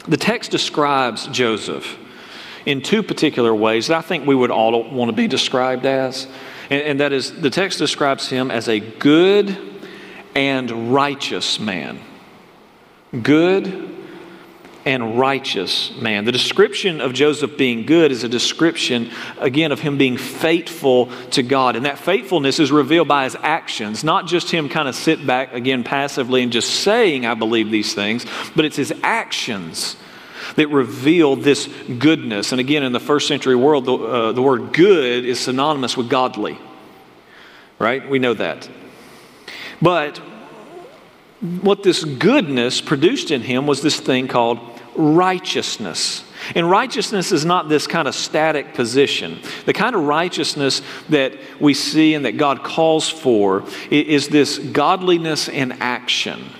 The 0.06 0.16
text 0.16 0.52
describes 0.52 1.26
Joseph 1.26 1.98
in 2.66 2.82
two 2.82 3.02
particular 3.02 3.54
ways 3.54 3.88
that 3.88 3.96
I 3.96 4.02
think 4.02 4.26
we 4.26 4.34
would 4.34 4.50
all 4.50 4.90
want 4.90 5.08
to 5.08 5.16
be 5.16 5.28
described 5.28 5.86
as. 5.86 6.26
And, 6.70 6.82
and 6.82 7.00
that 7.00 7.12
is, 7.12 7.40
the 7.40 7.50
text 7.50 7.78
describes 7.78 8.28
him 8.28 8.50
as 8.50 8.68
a 8.68 8.80
good 8.80 9.56
and 10.34 10.92
righteous 10.92 11.58
man. 11.58 12.00
Good 13.22 13.96
and 14.84 15.18
righteous 15.18 15.94
man. 16.00 16.24
The 16.24 16.32
description 16.32 17.02
of 17.02 17.12
Joseph 17.12 17.58
being 17.58 17.84
good 17.84 18.10
is 18.10 18.24
a 18.24 18.28
description, 18.28 19.10
again, 19.38 19.70
of 19.70 19.80
him 19.80 19.98
being 19.98 20.16
faithful 20.16 21.10
to 21.32 21.42
God. 21.42 21.76
And 21.76 21.84
that 21.84 21.98
faithfulness 21.98 22.58
is 22.58 22.72
revealed 22.72 23.06
by 23.06 23.24
his 23.24 23.36
actions, 23.42 24.02
not 24.02 24.26
just 24.26 24.50
him 24.50 24.70
kind 24.70 24.88
of 24.88 24.94
sit 24.94 25.26
back, 25.26 25.52
again, 25.52 25.84
passively 25.84 26.42
and 26.42 26.50
just 26.50 26.70
saying, 26.70 27.26
I 27.26 27.34
believe 27.34 27.70
these 27.70 27.94
things, 27.94 28.24
but 28.56 28.64
it's 28.64 28.76
his 28.76 28.94
actions 29.02 29.96
that 30.56 30.68
reveal 30.68 31.36
this 31.36 31.68
goodness. 31.98 32.52
And 32.52 32.60
again, 32.60 32.82
in 32.82 32.92
the 32.92 33.00
first 33.00 33.28
century 33.28 33.56
world, 33.56 33.84
the, 33.84 33.94
uh, 33.94 34.32
the 34.32 34.42
word 34.42 34.72
good 34.72 35.24
is 35.24 35.40
synonymous 35.40 35.96
with 35.96 36.08
godly, 36.08 36.58
right? 37.78 38.08
We 38.08 38.18
know 38.18 38.34
that. 38.34 38.68
But 39.80 40.18
what 41.40 41.82
this 41.82 42.04
goodness 42.04 42.80
produced 42.80 43.30
in 43.30 43.42
him 43.42 43.66
was 43.66 43.82
this 43.82 44.00
thing 44.00 44.28
called 44.28 44.58
righteousness. 44.96 46.24
And 46.54 46.68
righteousness 46.68 47.30
is 47.30 47.44
not 47.44 47.68
this 47.68 47.86
kind 47.86 48.08
of 48.08 48.14
static 48.14 48.74
position. 48.74 49.40
The 49.66 49.72
kind 49.72 49.94
of 49.94 50.02
righteousness 50.02 50.82
that 51.08 51.34
we 51.60 51.74
see 51.74 52.14
and 52.14 52.24
that 52.24 52.36
God 52.36 52.64
calls 52.64 53.08
for 53.08 53.64
is 53.90 54.28
this 54.28 54.58
godliness 54.58 55.48
in 55.48 55.72
action. 55.72 56.50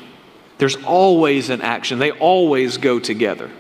There's 0.59 0.77
always 0.77 1.51
an 1.51 1.61
action, 1.61 1.99
they 1.99 2.13
always 2.13 2.79
go 2.79 2.99
together 2.99 3.51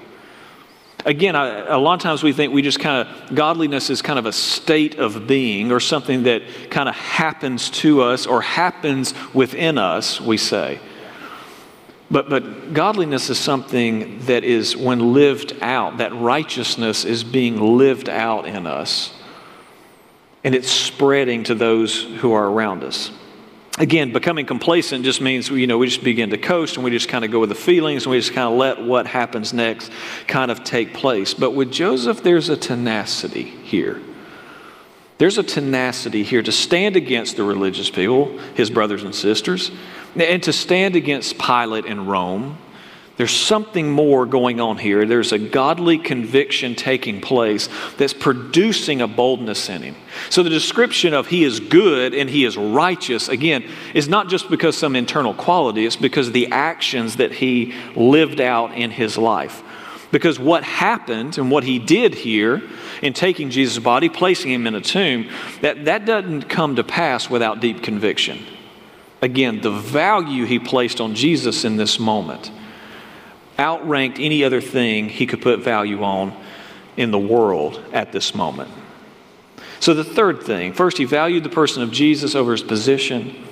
again, 1.04 1.36
I, 1.36 1.66
a 1.66 1.78
lot 1.78 1.94
of 1.94 2.00
times 2.00 2.22
we 2.22 2.32
think 2.32 2.52
we 2.52 2.62
just 2.62 2.80
kind 2.80 3.08
of, 3.08 3.34
godliness 3.34 3.90
is 3.90 4.02
kind 4.02 4.18
of 4.18 4.26
a 4.26 4.32
state 4.32 4.98
of 4.98 5.26
being 5.26 5.72
or 5.72 5.80
something 5.80 6.24
that 6.24 6.42
kind 6.70 6.88
of 6.88 6.94
happens 6.94 7.70
to 7.70 8.02
us 8.02 8.26
or 8.26 8.40
happens 8.40 9.14
within 9.32 9.78
us, 9.78 10.20
we 10.20 10.36
say. 10.36 10.80
But, 12.10 12.30
but 12.30 12.72
godliness 12.72 13.28
is 13.28 13.38
something 13.38 14.20
that 14.20 14.42
is, 14.42 14.76
when 14.76 15.12
lived 15.12 15.54
out, 15.60 15.98
that 15.98 16.14
righteousness 16.14 17.04
is 17.04 17.22
being 17.22 17.60
lived 17.60 18.08
out 18.08 18.46
in 18.46 18.66
us. 18.66 19.12
And 20.42 20.54
it's 20.54 20.70
spreading 20.70 21.44
to 21.44 21.54
those 21.54 22.02
who 22.02 22.32
are 22.32 22.48
around 22.48 22.82
us. 22.82 23.10
Again, 23.78 24.12
becoming 24.12 24.46
complacent 24.46 25.04
just 25.04 25.20
means, 25.20 25.48
you 25.48 25.66
know, 25.66 25.78
we 25.78 25.86
just 25.86 26.04
begin 26.04 26.30
to 26.30 26.38
coast 26.38 26.76
and 26.76 26.84
we 26.84 26.90
just 26.90 27.08
kind 27.08 27.24
of 27.24 27.30
go 27.30 27.40
with 27.40 27.48
the 27.48 27.54
feelings 27.54 28.04
and 28.04 28.10
we 28.10 28.18
just 28.18 28.32
kind 28.32 28.52
of 28.52 28.58
let 28.58 28.82
what 28.82 29.06
happens 29.06 29.52
next 29.52 29.90
kind 30.26 30.50
of 30.50 30.64
take 30.64 30.92
place. 30.92 31.34
But 31.34 31.52
with 31.52 31.72
Joseph, 31.72 32.22
there's 32.22 32.48
a 32.48 32.56
tenacity 32.56 33.44
here. 33.44 34.00
There's 35.18 35.38
a 35.38 35.42
tenacity 35.42 36.22
here 36.22 36.42
to 36.42 36.52
stand 36.52 36.94
against 36.94 37.36
the 37.36 37.42
religious 37.42 37.90
people, 37.90 38.38
his 38.54 38.70
brothers 38.70 39.02
and 39.02 39.14
sisters, 39.14 39.70
and 40.14 40.42
to 40.44 40.52
stand 40.52 40.94
against 40.94 41.38
Pilate 41.38 41.86
and 41.86 42.08
Rome 42.08 42.58
there's 43.18 43.34
something 43.34 43.90
more 43.90 44.26
going 44.26 44.60
on 44.60 44.78
here. 44.78 45.04
There's 45.04 45.32
a 45.32 45.40
godly 45.40 45.98
conviction 45.98 46.76
taking 46.76 47.20
place 47.20 47.68
that's 47.96 48.14
producing 48.14 49.00
a 49.00 49.08
boldness 49.08 49.68
in 49.68 49.82
him. 49.82 49.96
So 50.30 50.44
the 50.44 50.50
description 50.50 51.14
of 51.14 51.26
he 51.26 51.42
is 51.42 51.58
good 51.58 52.14
and 52.14 52.30
he 52.30 52.44
is 52.44 52.56
righteous, 52.56 53.28
again, 53.28 53.64
is 53.92 54.08
not 54.08 54.28
just 54.28 54.48
because 54.48 54.78
some 54.78 54.94
internal 54.94 55.34
quality, 55.34 55.84
it's 55.84 55.96
because 55.96 56.30
the 56.30 56.52
actions 56.52 57.16
that 57.16 57.32
he 57.32 57.74
lived 57.96 58.40
out 58.40 58.72
in 58.74 58.92
his 58.92 59.18
life. 59.18 59.64
Because 60.12 60.38
what 60.38 60.62
happened 60.62 61.38
and 61.38 61.50
what 61.50 61.64
he 61.64 61.80
did 61.80 62.14
here 62.14 62.62
in 63.02 63.14
taking 63.14 63.50
Jesus' 63.50 63.82
body, 63.82 64.08
placing 64.08 64.52
him 64.52 64.64
in 64.68 64.76
a 64.76 64.80
tomb, 64.80 65.28
that, 65.60 65.86
that 65.86 66.04
doesn't 66.06 66.48
come 66.48 66.76
to 66.76 66.84
pass 66.84 67.28
without 67.28 67.58
deep 67.58 67.82
conviction. 67.82 68.46
Again, 69.20 69.60
the 69.60 69.72
value 69.72 70.44
he 70.44 70.60
placed 70.60 71.00
on 71.00 71.16
Jesus 71.16 71.64
in 71.64 71.76
this 71.76 71.98
moment 71.98 72.52
outranked 73.58 74.18
any 74.18 74.44
other 74.44 74.60
thing 74.60 75.08
he 75.08 75.26
could 75.26 75.42
put 75.42 75.60
value 75.60 76.02
on 76.02 76.34
in 76.96 77.10
the 77.10 77.18
world 77.18 77.82
at 77.92 78.12
this 78.12 78.34
moment. 78.34 78.70
So, 79.80 79.94
the 79.94 80.04
third 80.04 80.42
thing 80.42 80.72
first, 80.72 80.98
he 80.98 81.04
valued 81.04 81.44
the 81.44 81.50
person 81.50 81.82
of 81.82 81.90
Jesus 81.90 82.34
over 82.34 82.52
his 82.52 82.62
position, 82.62 83.44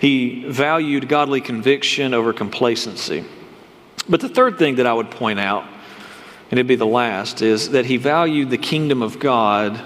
he 0.00 0.44
valued 0.44 1.08
godly 1.08 1.40
conviction 1.40 2.14
over 2.14 2.32
complacency. 2.32 3.24
But 4.08 4.20
the 4.20 4.28
third 4.28 4.58
thing 4.58 4.76
that 4.76 4.86
I 4.86 4.92
would 4.92 5.10
point 5.10 5.38
out, 5.38 5.64
and 5.64 6.58
it'd 6.58 6.66
be 6.66 6.76
the 6.76 6.86
last, 6.86 7.42
is 7.42 7.70
that 7.70 7.86
he 7.86 7.96
valued 7.96 8.50
the 8.50 8.58
kingdom 8.58 9.02
of 9.02 9.18
God 9.18 9.80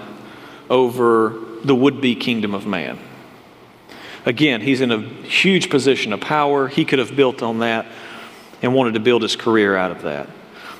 over 0.69 1.39
the 1.63 1.75
would 1.75 2.01
be 2.01 2.15
kingdom 2.15 2.53
of 2.53 2.65
man. 2.65 2.99
Again, 4.25 4.61
he's 4.61 4.81
in 4.81 4.91
a 4.91 4.99
huge 4.99 5.69
position 5.69 6.13
of 6.13 6.19
power. 6.19 6.67
He 6.67 6.83
could 6.83 6.99
have 6.99 7.15
built 7.15 7.41
on 7.41 7.59
that 7.59 7.85
and 8.61 8.73
wanted 8.73 8.93
to 8.93 8.99
build 8.99 9.21
his 9.21 9.35
career 9.35 9.75
out 9.75 9.91
of 9.91 10.01
that. 10.03 10.29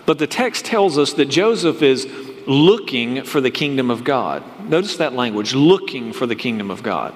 But 0.05 0.19
the 0.19 0.27
text 0.27 0.65
tells 0.65 0.97
us 0.97 1.13
that 1.13 1.25
Joseph 1.25 1.81
is 1.81 2.07
looking 2.47 3.23
for 3.23 3.41
the 3.41 3.51
kingdom 3.51 3.91
of 3.91 4.03
God. 4.03 4.43
Notice 4.69 4.97
that 4.97 5.13
language, 5.13 5.53
looking 5.53 6.13
for 6.13 6.25
the 6.25 6.35
kingdom 6.35 6.71
of 6.71 6.81
God. 6.81 7.13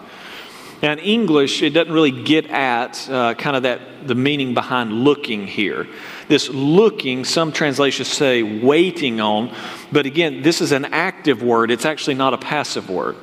Now, 0.84 0.94
in 0.94 1.00
English, 1.00 1.62
it 1.62 1.72
doesn't 1.72 1.94
really 1.94 2.12
get 2.12 2.48
at 2.48 3.08
uh, 3.10 3.36
kind 3.36 3.56
of 3.56 3.64
that 3.64 4.08
the 4.08 4.16
meaning 4.16 4.54
behind 4.54 4.92
looking 4.92 5.46
here. 5.46 5.88
This 6.28 6.50
looking, 6.50 7.24
some 7.24 7.52
translations 7.52 8.08
say 8.08 8.42
waiting 8.42 9.22
on, 9.22 9.54
but 9.92 10.06
again, 10.08 10.42
this 10.42 10.60
is 10.60 10.72
an 10.72 10.86
active 10.86 11.44
word. 11.44 11.70
It's 11.70 11.86
actually 11.86 12.16
not 12.16 12.34
a 12.34 12.38
passive 12.38 12.90
word. 12.90 13.16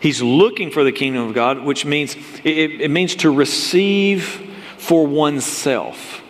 He's 0.00 0.22
looking 0.22 0.70
for 0.70 0.84
the 0.84 0.92
kingdom 0.92 1.26
of 1.28 1.34
God, 1.34 1.58
which 1.60 1.84
means 1.84 2.14
it, 2.44 2.82
it 2.82 2.90
means 2.90 3.16
to 3.16 3.30
receive 3.30 4.24
for 4.78 5.06
oneself. 5.06 6.22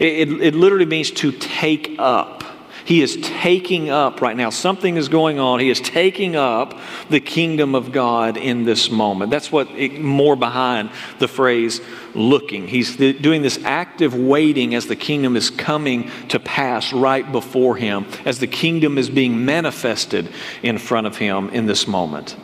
It, 0.00 0.28
it, 0.28 0.42
it 0.42 0.54
literally 0.54 0.86
means 0.86 1.10
to 1.12 1.32
take 1.32 1.96
up. 1.98 2.42
He 2.84 3.00
is 3.00 3.16
taking 3.22 3.88
up 3.88 4.20
right 4.20 4.36
now. 4.36 4.50
Something 4.50 4.98
is 4.98 5.08
going 5.08 5.38
on. 5.38 5.58
He 5.58 5.70
is 5.70 5.80
taking 5.80 6.36
up 6.36 6.78
the 7.08 7.18
kingdom 7.18 7.74
of 7.74 7.92
God 7.92 8.36
in 8.36 8.64
this 8.64 8.90
moment. 8.90 9.30
That's 9.30 9.50
what 9.50 9.70
it, 9.70 9.98
more 10.00 10.36
behind 10.36 10.90
the 11.18 11.26
phrase 11.26 11.80
looking. 12.14 12.68
He's 12.68 12.94
doing 12.96 13.40
this 13.40 13.58
active 13.64 14.14
waiting 14.14 14.74
as 14.74 14.86
the 14.86 14.96
kingdom 14.96 15.34
is 15.34 15.48
coming 15.48 16.10
to 16.28 16.38
pass 16.38 16.92
right 16.92 17.30
before 17.32 17.76
him, 17.76 18.04
as 18.26 18.38
the 18.38 18.46
kingdom 18.46 18.98
is 18.98 19.08
being 19.08 19.46
manifested 19.46 20.28
in 20.62 20.76
front 20.76 21.06
of 21.06 21.16
him 21.16 21.48
in 21.50 21.64
this 21.64 21.88
moment. 21.88 22.36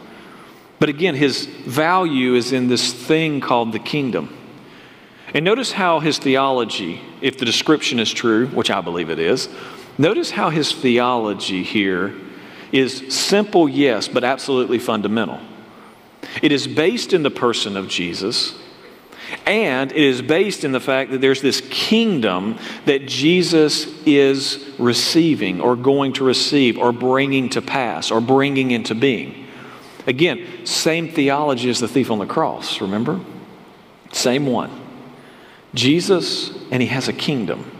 But 0.79 0.89
again, 0.89 1.15
his 1.15 1.45
value 1.45 2.35
is 2.35 2.53
in 2.53 2.69
this 2.69 2.95
thing 2.95 3.43
called 3.43 3.73
the 3.73 3.79
kingdom. 3.79 4.35
And 5.33 5.45
notice 5.45 5.73
how 5.73 6.01
his 6.01 6.19
theology, 6.19 7.01
if 7.21 7.39
the 7.39 7.45
description 7.45 8.01
is 8.01 8.13
true, 8.13 8.49
which 8.49 8.71
I 8.71 8.81
believe 8.81 9.11
it 9.11 9.19
is, 9.19 9.49
notice 9.97 10.31
how 10.31 10.51
his 10.51 10.73
theology 10.73 11.63
here 11.63 12.15
is 12.73 13.15
simple, 13.15 13.69
yes, 13.69 14.09
but 14.09 14.25
absolutely 14.25 14.79
fundamental. 14.79 15.41
It 16.43 16.53
is 16.53 16.67
based 16.67 17.13
in 17.13 17.23
the 17.23 17.31
person 17.31 17.77
of 17.77 17.89
Jesus, 17.89 18.57
and 19.47 19.93
it 19.93 20.03
is 20.03 20.23
based 20.23 20.65
in 20.65 20.73
the 20.73 20.81
fact 20.81 21.13
that 21.13 21.21
there's 21.21 21.43
this 21.43 21.61
kingdom 21.71 22.59
that 22.85 23.07
Jesus 23.07 23.87
is 24.05 24.73
receiving, 24.79 25.61
or 25.61 25.77
going 25.77 26.13
to 26.15 26.25
receive, 26.25 26.77
or 26.77 26.93
bringing 26.93 27.49
to 27.51 27.63
pass, 27.63 28.11
or 28.11 28.21
bringing 28.21 28.73
into 28.73 28.95
being. 28.95 29.47
Again, 30.07 30.67
same 30.67 31.09
theology 31.09 31.71
as 31.71 31.79
the 31.79 31.89
thief 31.89 32.11
on 32.11 32.19
the 32.19 32.27
cross, 32.27 32.81
remember? 32.81 33.21
Same 34.13 34.47
one. 34.47 34.80
Jesus, 35.75 36.51
and 36.71 36.83
he 36.83 36.89
has 36.89 37.09
a 37.09 37.13
kingdom. 37.13 37.71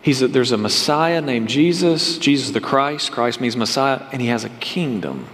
He's 0.00 0.22
a, 0.22 0.28
there's 0.28 0.52
a 0.52 0.56
Messiah 0.56 1.20
named 1.20 1.48
Jesus, 1.48 2.18
Jesus 2.18 2.50
the 2.50 2.60
Christ. 2.60 3.12
Christ 3.12 3.40
means 3.40 3.56
Messiah, 3.56 4.06
and 4.12 4.22
he 4.22 4.28
has 4.28 4.44
a 4.44 4.48
kingdom. 4.48 5.26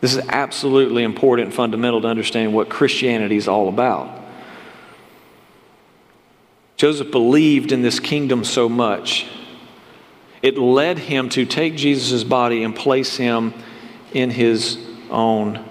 This 0.00 0.14
is 0.14 0.26
absolutely 0.28 1.04
important 1.04 1.46
and 1.46 1.54
fundamental 1.54 2.00
to 2.02 2.08
understand 2.08 2.54
what 2.54 2.68
Christianity 2.68 3.36
is 3.36 3.46
all 3.46 3.68
about. 3.68 4.18
Joseph 6.76 7.10
believed 7.10 7.72
in 7.72 7.82
this 7.82 8.00
kingdom 8.00 8.42
so 8.42 8.68
much, 8.68 9.26
it 10.42 10.56
led 10.56 10.98
him 10.98 11.28
to 11.30 11.44
take 11.44 11.76
Jesus' 11.76 12.24
body 12.24 12.64
and 12.64 12.74
place 12.74 13.16
him 13.16 13.52
in 14.14 14.30
his 14.30 14.78
own 15.10 15.62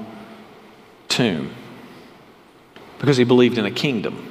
tomb 1.08 1.52
because 3.00 3.18
he 3.18 3.24
believed 3.24 3.58
in 3.58 3.66
a 3.66 3.72
kingdom. 3.72 4.29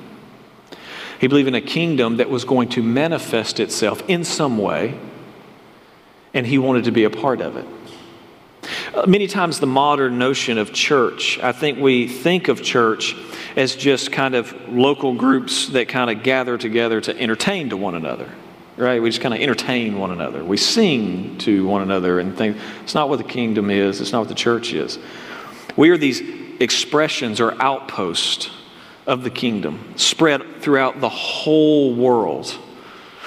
He 1.18 1.26
believed 1.26 1.48
in 1.48 1.54
a 1.54 1.60
kingdom 1.60 2.18
that 2.18 2.30
was 2.30 2.44
going 2.44 2.68
to 2.70 2.82
manifest 2.82 3.58
itself 3.60 4.02
in 4.08 4.24
some 4.24 4.58
way, 4.58 4.98
and 6.32 6.46
he 6.46 6.58
wanted 6.58 6.84
to 6.84 6.92
be 6.92 7.04
a 7.04 7.10
part 7.10 7.40
of 7.40 7.56
it. 7.56 7.66
Uh, 8.94 9.06
many 9.06 9.26
times, 9.26 9.60
the 9.60 9.66
modern 9.66 10.18
notion 10.18 10.58
of 10.58 10.72
church, 10.72 11.38
I 11.40 11.52
think 11.52 11.78
we 11.78 12.06
think 12.06 12.48
of 12.48 12.62
church 12.62 13.16
as 13.56 13.74
just 13.74 14.12
kind 14.12 14.34
of 14.34 14.54
local 14.68 15.14
groups 15.14 15.68
that 15.68 15.88
kind 15.88 16.10
of 16.10 16.22
gather 16.22 16.56
together 16.56 17.00
to 17.00 17.18
entertain 17.18 17.70
to 17.70 17.76
one 17.76 17.94
another, 17.94 18.30
right? 18.76 19.02
We 19.02 19.10
just 19.10 19.20
kind 19.20 19.34
of 19.34 19.40
entertain 19.40 19.98
one 19.98 20.10
another. 20.10 20.44
We 20.44 20.56
sing 20.56 21.38
to 21.38 21.66
one 21.66 21.82
another 21.82 22.20
and 22.20 22.36
think 22.36 22.56
it's 22.82 22.94
not 22.94 23.08
what 23.08 23.18
the 23.18 23.24
kingdom 23.24 23.70
is, 23.70 24.00
it's 24.00 24.12
not 24.12 24.20
what 24.20 24.28
the 24.28 24.34
church 24.34 24.72
is. 24.72 24.98
We 25.76 25.90
are 25.90 25.98
these 25.98 26.20
expressions 26.60 27.40
or 27.40 27.60
outposts 27.60 28.50
of 29.08 29.24
the 29.24 29.30
kingdom 29.30 29.94
spread 29.96 30.60
throughout 30.60 31.00
the 31.00 31.08
whole 31.08 31.94
world, 31.94 32.56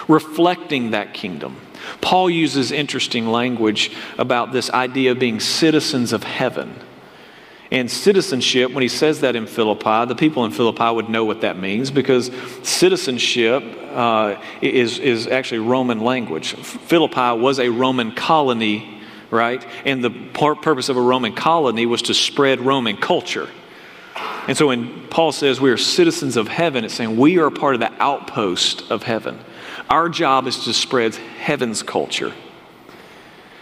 reflecting 0.08 0.92
that 0.92 1.14
kingdom. 1.14 1.58
Paul 2.00 2.30
uses 2.30 2.72
interesting 2.72 3.28
language 3.28 3.92
about 4.20 4.54
this 4.54 4.70
idea 4.70 5.12
of 5.12 5.20
being 5.20 5.40
citizens 5.40 6.14
of 6.14 6.24
heaven. 6.24 6.76
And 7.72 7.90
citizenship, 7.90 8.72
when 8.74 8.84
he 8.84 8.90
says 8.90 9.22
that 9.22 9.36
in 9.36 9.48
Philippi, 9.48 10.06
the 10.06 10.16
people 10.16 10.46
in 10.46 10.52
Philippi 10.52 10.92
would 10.92 11.10
know 11.10 11.26
what 11.26 11.42
that 11.42 11.58
means 11.58 11.90
because 11.90 12.30
citizenship 12.64 13.64
uh, 13.92 14.40
is, 14.62 15.00
is 15.00 15.26
actually 15.26 15.60
Roman 15.60 16.02
language. 16.02 16.54
Philippi 16.54 17.40
was 17.42 17.60
a 17.60 17.70
Roman 17.70 18.12
colony, 18.12 19.02
right? 19.32 19.66
And 19.86 20.04
the 20.04 20.12
purpose 20.12 20.90
of 20.90 20.98
a 20.98 21.02
Roman 21.02 21.34
colony 21.34 21.86
was 21.88 22.04
to 22.04 22.14
spread 22.14 22.60
Roman 22.60 22.98
culture. 22.98 23.50
And 24.48 24.58
so 24.58 24.68
when 24.68 25.08
Paul 25.08 25.32
says 25.32 25.62
we 25.62 25.70
are 25.72 25.78
citizens 25.78 26.36
of 26.36 26.48
heaven, 26.48 26.84
it's 26.84 26.96
saying 26.96 27.18
we 27.18 27.38
are 27.38 27.50
part 27.50 27.76
of 27.76 27.80
the 27.80 27.92
outpost 28.02 28.90
of 28.90 29.04
heaven. 29.04 29.40
Our 29.90 30.10
job 30.10 30.48
is 30.48 30.66
to 30.66 30.74
spread 30.74 31.16
heaven's 31.16 31.84
culture. 31.84 32.34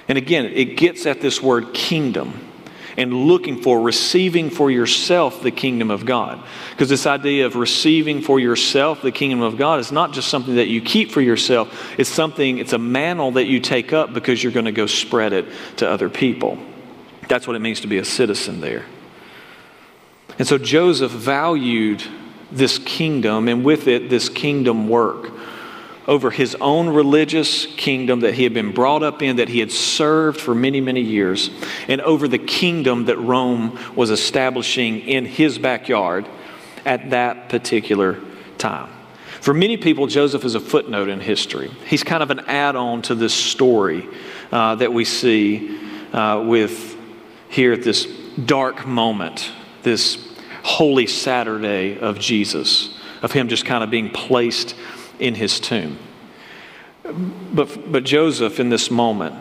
And 0.08 0.18
again, 0.18 0.46
it 0.46 0.78
gets 0.78 1.06
at 1.06 1.22
this 1.22 1.42
word 1.42 1.74
kingdom 1.74 2.48
and 2.98 3.14
looking 3.14 3.62
for, 3.62 3.80
receiving 3.80 4.50
for 4.50 4.70
yourself 4.70 5.42
the 5.42 5.52
kingdom 5.52 5.92
of 5.92 6.06
God. 6.06 6.44
Because 6.72 6.90
this 6.90 7.06
idea 7.06 7.46
of 7.46 7.56
receiving 7.56 8.22
for 8.22 8.40
yourself 8.40 9.02
the 9.02 9.12
kingdom 9.12 9.42
of 9.42 9.58
God 9.58 9.80
is 9.80 9.92
not 9.92 10.12
just 10.12 10.28
something 10.28 10.56
that 10.56 10.68
you 10.68 10.82
keep 10.82 11.12
for 11.12 11.22
yourself, 11.22 11.94
it's 11.98 12.10
something, 12.10 12.58
it's 12.58 12.74
a 12.74 12.78
mantle 12.78 13.32
that 13.32 13.46
you 13.46 13.60
take 13.60 13.94
up 13.94 14.14
because 14.14 14.44
you're 14.44 14.52
going 14.52 14.66
to 14.66 14.72
go 14.72 14.86
spread 14.86 15.34
it 15.34 15.46
to 15.78 15.90
other 15.90 16.10
people. 16.10 16.58
That's 17.28 17.48
what 17.48 17.56
it 17.56 17.60
means 17.60 17.82
to 17.82 17.88
be 17.88 18.00
a 18.00 18.06
citizen 18.06 18.60
there. 18.60 18.86
And 20.40 20.48
so 20.48 20.58
Joseph 20.58 21.12
valued 21.12 22.02
this 22.52 22.80
kingdom 22.80 23.48
and 23.48 23.64
with 23.64 23.88
it, 23.88 24.10
this 24.10 24.30
kingdom 24.30 24.88
work 24.88 25.32
over 26.08 26.32
his 26.32 26.56
own 26.60 26.90
religious 26.90 27.68
kingdom 27.68 28.22
that 28.22 28.34
he 28.34 28.44
had 28.44 28.54
been 28.54 28.72
brought 28.72 29.04
up 29.04 29.22
in, 29.22 29.36
that 29.36 29.48
he 29.48 29.60
had 29.60 29.72
served 29.72 30.42
for 30.42 30.56
many, 30.56 30.82
many 30.82 31.02
years, 31.02 31.52
and 31.88 32.02
over 32.02 32.28
the 32.28 32.40
kingdom 32.40 33.06
that 33.06 33.18
Rome 33.18 33.78
was 33.96 34.10
establishing 34.10 35.02
in 35.02 35.26
his 35.26 35.60
backyard 35.60 36.26
at 36.84 37.12
that 37.12 37.50
particular 37.50 38.18
time. 38.58 38.90
For 39.40 39.54
many 39.54 39.78
people, 39.78 40.08
Joseph 40.08 40.44
is 40.44 40.56
a 40.56 40.60
footnote 40.60 41.10
in 41.10 41.20
history. 41.20 41.70
He's 41.86 42.04
kind 42.04 42.24
of 42.24 42.32
an 42.32 42.40
add 42.48 42.76
on 42.76 43.04
to 43.04 43.14
this 43.14 43.34
story 43.34 44.08
uh, 44.52 44.76
that 44.76 44.92
we 44.92 45.06
see 45.06 45.80
uh, 46.12 46.44
with 46.46 46.98
here 47.50 47.72
at 47.74 47.84
this 47.84 48.06
dark 48.46 48.88
moment, 48.88 49.52
this 49.84 50.29
holy 50.64 51.08
Saturday 51.08 51.98
of 52.00 52.20
Jesus, 52.20 52.98
of 53.22 53.32
him 53.32 53.48
just 53.48 53.66
kind 53.66 53.84
of 53.84 53.90
being 53.90 54.10
placed 54.10 54.76
in 55.20 55.36
his 55.36 55.60
tomb. 55.60 55.98
But, 57.04 57.92
but 57.92 58.04
Joseph, 58.04 58.60
in 58.60 58.70
this 58.70 58.92
moment, 58.92 59.36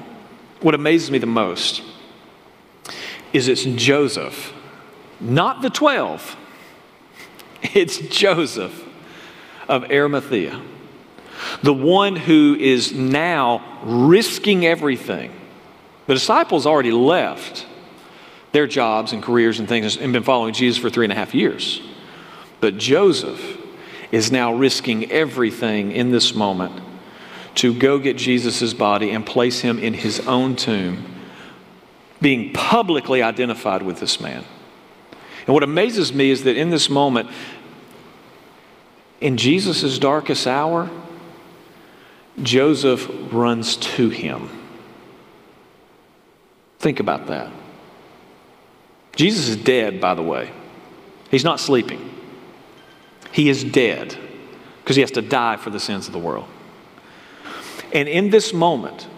what 0.60 0.74
amazes 0.74 1.10
me 1.10 1.18
the 1.18 1.26
most 1.26 1.82
is 3.32 3.48
it's 3.48 3.64
Joseph, 3.64 4.52
not 5.20 5.62
the 5.62 5.70
12. 5.70 6.36
It's 7.74 7.98
Joseph 7.98 8.84
of 9.68 9.90
Arimathea, 9.90 10.62
the 11.62 11.74
one 11.74 12.14
who 12.14 12.56
is 12.58 12.92
now 12.92 13.80
risking 13.82 14.64
everything. 14.64 15.32
The 16.06 16.14
disciples 16.14 16.66
already 16.66 16.92
left 16.92 17.66
their 18.52 18.66
jobs 18.66 19.12
and 19.12 19.22
careers 19.22 19.58
and 19.58 19.68
things 19.68 19.96
and 19.96 20.12
been 20.12 20.22
following 20.22 20.54
Jesus 20.54 20.80
for 20.80 20.90
three 20.90 21.04
and 21.04 21.12
a 21.12 21.16
half 21.16 21.34
years. 21.34 21.80
But 22.60 22.78
Joseph 22.78 23.58
is 24.10 24.32
now 24.32 24.54
risking 24.54 25.10
everything 25.10 25.92
in 25.92 26.10
this 26.10 26.34
moment 26.34 26.82
to 27.56 27.74
go 27.74 27.98
get 27.98 28.16
Jesus' 28.16 28.72
body 28.72 29.10
and 29.10 29.26
place 29.26 29.60
him 29.60 29.78
in 29.78 29.94
his 29.94 30.20
own 30.26 30.56
tomb, 30.56 31.04
being 32.20 32.52
publicly 32.52 33.22
identified 33.22 33.82
with 33.82 34.00
this 34.00 34.20
man. 34.20 34.44
And 35.46 35.54
what 35.54 35.62
amazes 35.62 36.12
me 36.12 36.30
is 36.30 36.44
that 36.44 36.56
in 36.56 36.70
this 36.70 36.88
moment, 36.88 37.28
in 39.20 39.36
Jesus' 39.36 39.98
darkest 39.98 40.46
hour, 40.46 40.88
Joseph 42.42 43.08
runs 43.32 43.76
to 43.76 44.08
him. 44.08 44.48
Think 46.78 47.00
about 47.00 47.26
that. 47.26 47.50
Jesus 49.18 49.48
is 49.48 49.56
dead, 49.56 50.00
by 50.00 50.14
the 50.14 50.22
way. 50.22 50.52
He's 51.28 51.42
not 51.42 51.58
sleeping. 51.58 52.08
He 53.32 53.48
is 53.48 53.64
dead 53.64 54.16
because 54.80 54.94
he 54.94 55.02
has 55.02 55.10
to 55.12 55.22
die 55.22 55.56
for 55.56 55.70
the 55.70 55.80
sins 55.80 56.06
of 56.06 56.12
the 56.12 56.20
world. 56.20 56.46
And 57.92 58.08
in 58.08 58.30
this 58.30 58.52
moment, 58.52 59.08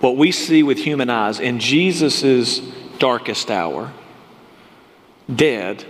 what 0.00 0.16
we 0.16 0.32
see 0.32 0.62
with 0.62 0.78
human 0.78 1.10
eyes 1.10 1.40
in 1.40 1.58
Jesus' 1.60 2.60
darkest 2.98 3.50
hour, 3.50 3.92
dead, 5.32 5.84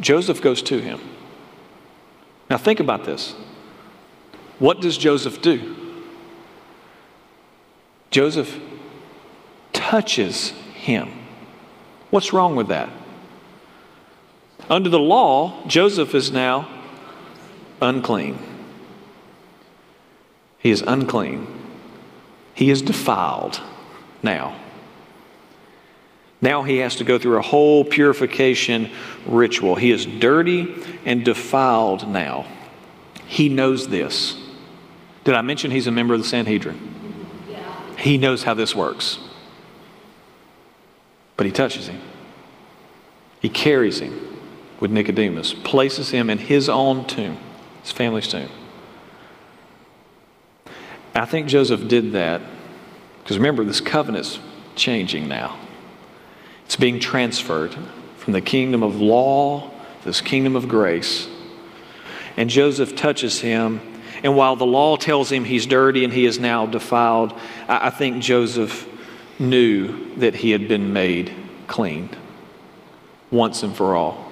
Joseph 0.00 0.42
goes 0.42 0.60
to 0.62 0.80
him. 0.80 1.00
Now, 2.50 2.58
think 2.58 2.80
about 2.80 3.04
this. 3.04 3.36
What 4.58 4.80
does 4.80 4.98
Joseph 4.98 5.40
do? 5.40 5.76
Joseph 8.10 8.58
touches 9.72 10.50
him. 10.74 11.19
What's 12.10 12.32
wrong 12.32 12.56
with 12.56 12.68
that? 12.68 12.88
Under 14.68 14.88
the 14.88 14.98
law, 14.98 15.66
Joseph 15.66 16.14
is 16.14 16.30
now 16.30 16.68
unclean. 17.80 18.38
He 20.58 20.70
is 20.70 20.82
unclean. 20.82 21.46
He 22.54 22.70
is 22.70 22.82
defiled 22.82 23.60
now. 24.22 24.56
Now 26.42 26.62
he 26.62 26.78
has 26.78 26.96
to 26.96 27.04
go 27.04 27.18
through 27.18 27.38
a 27.38 27.42
whole 27.42 27.84
purification 27.84 28.90
ritual. 29.26 29.74
He 29.76 29.90
is 29.90 30.06
dirty 30.06 30.74
and 31.04 31.24
defiled 31.24 32.08
now. 32.08 32.46
He 33.26 33.48
knows 33.48 33.88
this. 33.88 34.36
Did 35.24 35.34
I 35.34 35.42
mention 35.42 35.70
he's 35.70 35.86
a 35.86 35.92
member 35.92 36.14
of 36.14 36.20
the 36.20 36.26
Sanhedrin? 36.26 36.78
He 37.98 38.16
knows 38.16 38.42
how 38.42 38.54
this 38.54 38.74
works. 38.74 39.18
But 41.40 41.46
he 41.46 41.52
touches 41.52 41.86
him. 41.88 41.98
He 43.40 43.48
carries 43.48 44.00
him 44.00 44.36
with 44.78 44.90
Nicodemus, 44.90 45.54
places 45.54 46.10
him 46.10 46.28
in 46.28 46.36
his 46.36 46.68
own 46.68 47.06
tomb 47.06 47.38
his 47.82 47.92
family's 47.92 48.28
tomb. 48.28 48.50
I 51.14 51.24
think 51.24 51.46
Joseph 51.46 51.88
did 51.88 52.12
that 52.12 52.42
because 53.22 53.38
remember, 53.38 53.64
this 53.64 53.80
covenant's 53.80 54.38
changing 54.76 55.28
now. 55.28 55.58
It's 56.66 56.76
being 56.76 57.00
transferred 57.00 57.74
from 58.18 58.34
the 58.34 58.42
kingdom 58.42 58.82
of 58.82 59.00
law 59.00 59.70
to 60.00 60.04
this 60.04 60.20
kingdom 60.20 60.56
of 60.56 60.68
grace. 60.68 61.26
And 62.36 62.50
Joseph 62.50 62.94
touches 62.94 63.40
him. 63.40 63.80
And 64.22 64.36
while 64.36 64.56
the 64.56 64.66
law 64.66 64.96
tells 64.96 65.32
him 65.32 65.44
he's 65.44 65.64
dirty 65.64 66.04
and 66.04 66.12
he 66.12 66.26
is 66.26 66.38
now 66.38 66.66
defiled, 66.66 67.32
I 67.66 67.88
think 67.88 68.22
Joseph 68.22 68.86
knew 69.40 70.14
that 70.16 70.36
he 70.36 70.50
had 70.50 70.68
been 70.68 70.92
made 70.92 71.34
clean 71.66 72.10
once 73.30 73.62
and 73.62 73.74
for 73.74 73.96
all. 73.96 74.30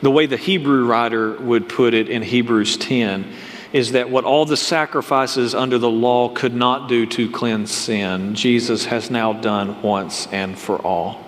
The 0.00 0.10
way 0.10 0.26
the 0.26 0.36
Hebrew 0.36 0.86
writer 0.86 1.32
would 1.40 1.68
put 1.68 1.94
it 1.94 2.08
in 2.08 2.22
Hebrews 2.22 2.76
10 2.76 3.32
is 3.72 3.92
that 3.92 4.08
what 4.08 4.24
all 4.24 4.46
the 4.46 4.56
sacrifices 4.56 5.54
under 5.54 5.78
the 5.78 5.90
law 5.90 6.28
could 6.28 6.54
not 6.54 6.88
do 6.88 7.04
to 7.06 7.30
cleanse 7.30 7.70
sin, 7.70 8.34
Jesus 8.34 8.86
has 8.86 9.10
now 9.10 9.32
done 9.32 9.82
once 9.82 10.26
and 10.28 10.58
for 10.58 10.78
all. 10.78 11.24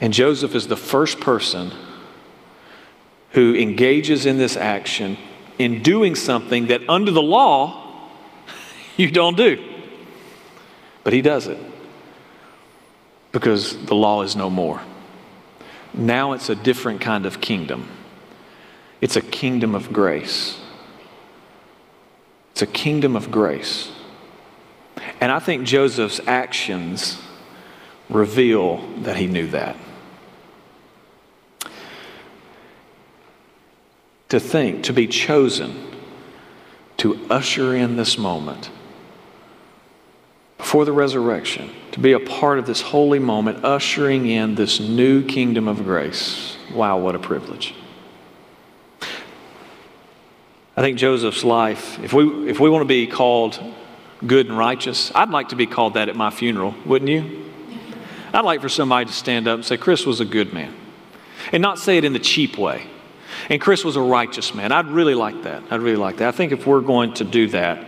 And 0.00 0.12
Joseph 0.12 0.54
is 0.54 0.68
the 0.68 0.76
first 0.76 1.20
person 1.20 1.72
who 3.30 3.54
engages 3.54 4.26
in 4.26 4.38
this 4.38 4.56
action 4.56 5.16
in 5.58 5.82
doing 5.82 6.14
something 6.14 6.66
that 6.66 6.82
under 6.88 7.10
the 7.10 7.22
law 7.22 8.10
you 8.96 9.10
don't 9.10 9.36
do. 9.36 9.73
But 11.04 11.12
he 11.12 11.22
does 11.22 11.46
it 11.46 11.58
because 13.30 13.76
the 13.86 13.94
law 13.94 14.22
is 14.22 14.34
no 14.34 14.48
more. 14.48 14.80
Now 15.92 16.32
it's 16.32 16.48
a 16.48 16.54
different 16.54 17.00
kind 17.00 17.26
of 17.26 17.40
kingdom. 17.40 17.88
It's 19.00 19.16
a 19.16 19.20
kingdom 19.20 19.74
of 19.74 19.92
grace. 19.92 20.58
It's 22.52 22.62
a 22.62 22.66
kingdom 22.66 23.16
of 23.16 23.30
grace. 23.30 23.92
And 25.20 25.30
I 25.30 25.38
think 25.38 25.66
Joseph's 25.66 26.20
actions 26.26 27.20
reveal 28.08 28.78
that 29.02 29.16
he 29.16 29.26
knew 29.26 29.48
that. 29.48 29.76
To 34.30 34.40
think, 34.40 34.84
to 34.84 34.92
be 34.92 35.06
chosen, 35.06 35.86
to 36.98 37.26
usher 37.28 37.74
in 37.74 37.96
this 37.96 38.16
moment 38.16 38.70
before 40.58 40.84
the 40.84 40.92
resurrection, 40.92 41.70
to 41.92 42.00
be 42.00 42.12
a 42.12 42.20
part 42.20 42.58
of 42.58 42.66
this 42.66 42.80
holy 42.80 43.18
moment, 43.18 43.64
ushering 43.64 44.26
in 44.26 44.54
this 44.54 44.80
new 44.80 45.24
kingdom 45.24 45.68
of 45.68 45.84
grace. 45.84 46.56
Wow, 46.72 46.98
what 46.98 47.14
a 47.14 47.18
privilege. 47.18 47.74
I 50.76 50.80
think 50.80 50.98
Joseph's 50.98 51.44
life, 51.44 52.00
if 52.00 52.12
we, 52.12 52.48
if 52.48 52.58
we 52.58 52.68
want 52.68 52.82
to 52.82 52.88
be 52.88 53.06
called 53.06 53.60
good 54.26 54.46
and 54.48 54.58
righteous, 54.58 55.12
I'd 55.14 55.30
like 55.30 55.50
to 55.50 55.56
be 55.56 55.66
called 55.66 55.94
that 55.94 56.08
at 56.08 56.16
my 56.16 56.30
funeral, 56.30 56.74
wouldn't 56.84 57.10
you? 57.10 57.44
I'd 58.32 58.44
like 58.44 58.60
for 58.60 58.68
somebody 58.68 59.06
to 59.06 59.12
stand 59.12 59.46
up 59.46 59.54
and 59.54 59.64
say, 59.64 59.76
Chris 59.76 60.04
was 60.04 60.18
a 60.18 60.24
good 60.24 60.52
man. 60.52 60.74
And 61.52 61.62
not 61.62 61.78
say 61.78 61.98
it 61.98 62.04
in 62.04 62.12
the 62.12 62.18
cheap 62.18 62.58
way. 62.58 62.86
And 63.48 63.60
Chris 63.60 63.84
was 63.84 63.94
a 63.94 64.00
righteous 64.00 64.54
man. 64.54 64.72
I'd 64.72 64.88
really 64.88 65.14
like 65.14 65.44
that. 65.44 65.62
I'd 65.70 65.80
really 65.80 65.96
like 65.96 66.16
that. 66.16 66.28
I 66.28 66.32
think 66.32 66.50
if 66.50 66.66
we're 66.66 66.80
going 66.80 67.14
to 67.14 67.24
do 67.24 67.46
that, 67.48 67.86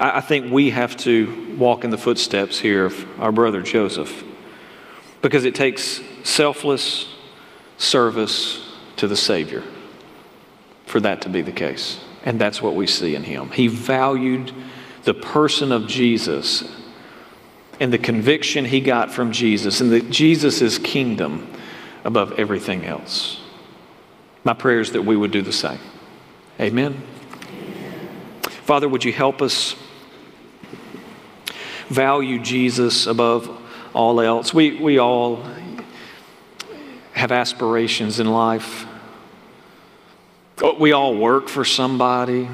I, 0.00 0.20
think 0.20 0.52
we 0.52 0.70
have 0.70 0.96
to 0.98 1.56
walk 1.56 1.84
in 1.84 1.90
the 1.90 1.98
footsteps 1.98 2.58
here 2.58 2.86
of 2.86 3.20
our 3.20 3.32
brother 3.32 3.62
Joseph 3.62 4.24
because 5.22 5.44
it 5.44 5.54
takes 5.54 6.00
selfless 6.22 7.08
service 7.78 8.72
to 8.96 9.06
the 9.06 9.16
Savior 9.16 9.62
for 10.86 11.00
that 11.00 11.22
to 11.22 11.28
be 11.28 11.42
the 11.42 11.52
case. 11.52 12.00
And 12.24 12.40
that's 12.40 12.60
what 12.60 12.74
we 12.74 12.86
see 12.86 13.14
in 13.14 13.22
him. 13.22 13.50
He 13.50 13.68
valued 13.68 14.52
the 15.04 15.14
person 15.14 15.72
of 15.72 15.86
Jesus 15.86 16.64
and 17.80 17.92
the 17.92 17.98
conviction 17.98 18.64
he 18.64 18.80
got 18.80 19.12
from 19.12 19.32
Jesus 19.32 19.80
and 19.80 20.12
Jesus' 20.12 20.78
kingdom 20.78 21.50
above 22.04 22.32
everything 22.38 22.84
else. 22.84 23.40
My 24.44 24.54
prayer 24.54 24.80
is 24.80 24.92
that 24.92 25.02
we 25.02 25.16
would 25.16 25.30
do 25.30 25.42
the 25.42 25.52
same. 25.52 25.80
Amen. 26.60 27.02
Father, 28.42 28.88
would 28.88 29.04
you 29.04 29.12
help 29.12 29.42
us 29.42 29.74
value 31.88 32.38
Jesus 32.38 33.06
above 33.06 33.50
all 33.92 34.20
else? 34.20 34.52
We, 34.52 34.80
we 34.80 34.98
all 34.98 35.44
have 37.12 37.32
aspirations 37.32 38.20
in 38.20 38.30
life. 38.30 38.86
We 40.78 40.92
all 40.92 41.16
work 41.16 41.48
for 41.48 41.64
somebody, 41.64 42.48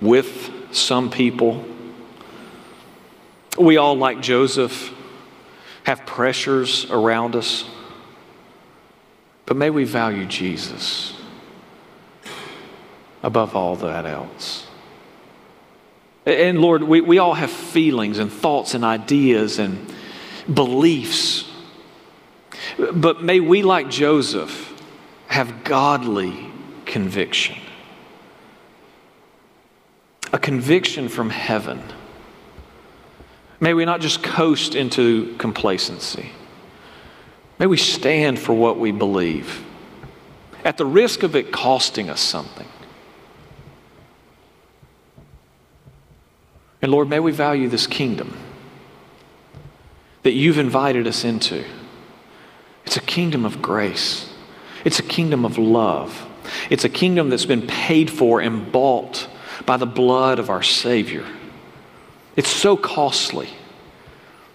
with 0.00 0.52
some 0.72 1.10
people. 1.10 1.64
We 3.58 3.76
all, 3.76 3.96
like 3.96 4.20
Joseph, 4.20 4.92
have 5.84 6.04
pressures 6.04 6.90
around 6.90 7.36
us. 7.36 7.64
But 9.46 9.56
may 9.56 9.70
we 9.70 9.84
value 9.84 10.26
Jesus 10.26 11.14
above 13.22 13.56
all 13.56 13.76
that 13.76 14.04
else. 14.04 14.65
And 16.26 16.60
Lord, 16.60 16.82
we, 16.82 17.00
we 17.00 17.18
all 17.18 17.34
have 17.34 17.50
feelings 17.50 18.18
and 18.18 18.32
thoughts 18.32 18.74
and 18.74 18.84
ideas 18.84 19.60
and 19.60 19.92
beliefs. 20.52 21.48
But 22.92 23.22
may 23.22 23.38
we, 23.38 23.62
like 23.62 23.88
Joseph, 23.88 24.72
have 25.28 25.62
godly 25.62 26.50
conviction. 26.84 27.56
A 30.32 30.38
conviction 30.38 31.08
from 31.08 31.30
heaven. 31.30 31.80
May 33.60 33.72
we 33.72 33.84
not 33.84 34.00
just 34.00 34.22
coast 34.22 34.74
into 34.74 35.36
complacency. 35.38 36.32
May 37.58 37.66
we 37.66 37.76
stand 37.76 38.38
for 38.38 38.52
what 38.52 38.78
we 38.78 38.90
believe 38.90 39.64
at 40.64 40.76
the 40.76 40.84
risk 40.84 41.22
of 41.22 41.36
it 41.36 41.52
costing 41.52 42.10
us 42.10 42.20
something. 42.20 42.66
And 46.82 46.92
Lord, 46.92 47.08
may 47.08 47.20
we 47.20 47.32
value 47.32 47.68
this 47.68 47.86
kingdom 47.86 48.36
that 50.22 50.32
you've 50.32 50.58
invited 50.58 51.06
us 51.06 51.24
into. 51.24 51.64
It's 52.84 52.96
a 52.96 53.00
kingdom 53.00 53.44
of 53.44 53.62
grace, 53.62 54.32
it's 54.84 54.98
a 54.98 55.02
kingdom 55.02 55.44
of 55.44 55.58
love, 55.58 56.26
it's 56.70 56.84
a 56.84 56.88
kingdom 56.88 57.30
that's 57.30 57.46
been 57.46 57.66
paid 57.66 58.10
for 58.10 58.40
and 58.40 58.70
bought 58.70 59.28
by 59.64 59.76
the 59.76 59.86
blood 59.86 60.38
of 60.38 60.50
our 60.50 60.62
Savior. 60.62 61.24
It's 62.36 62.50
so 62.50 62.76
costly. 62.76 63.48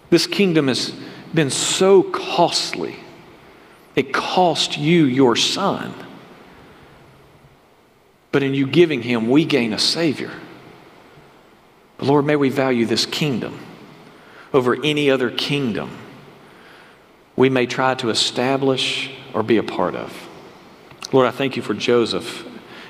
This 0.09 0.27
kingdom 0.27 0.67
has 0.67 0.93
been 1.33 1.49
so 1.49 2.03
costly. 2.03 2.97
It 3.95 4.13
cost 4.13 4.77
you 4.77 5.05
your 5.05 5.35
son. 5.35 5.93
But 8.31 8.43
in 8.43 8.53
you 8.53 8.67
giving 8.67 9.01
him, 9.01 9.29
we 9.29 9.45
gain 9.45 9.73
a 9.73 9.79
Savior. 9.79 10.31
But 12.01 12.07
Lord, 12.07 12.25
may 12.25 12.35
we 12.35 12.49
value 12.49 12.87
this 12.87 13.05
kingdom 13.05 13.59
over 14.55 14.75
any 14.83 15.11
other 15.11 15.29
kingdom 15.29 15.99
we 17.35 17.47
may 17.47 17.67
try 17.67 17.93
to 17.93 18.09
establish 18.09 19.11
or 19.35 19.43
be 19.43 19.57
a 19.57 19.63
part 19.63 19.93
of. 19.93 20.27
Lord, 21.11 21.27
I 21.27 21.31
thank 21.31 21.55
you 21.55 21.61
for 21.61 21.75
Joseph 21.75 22.43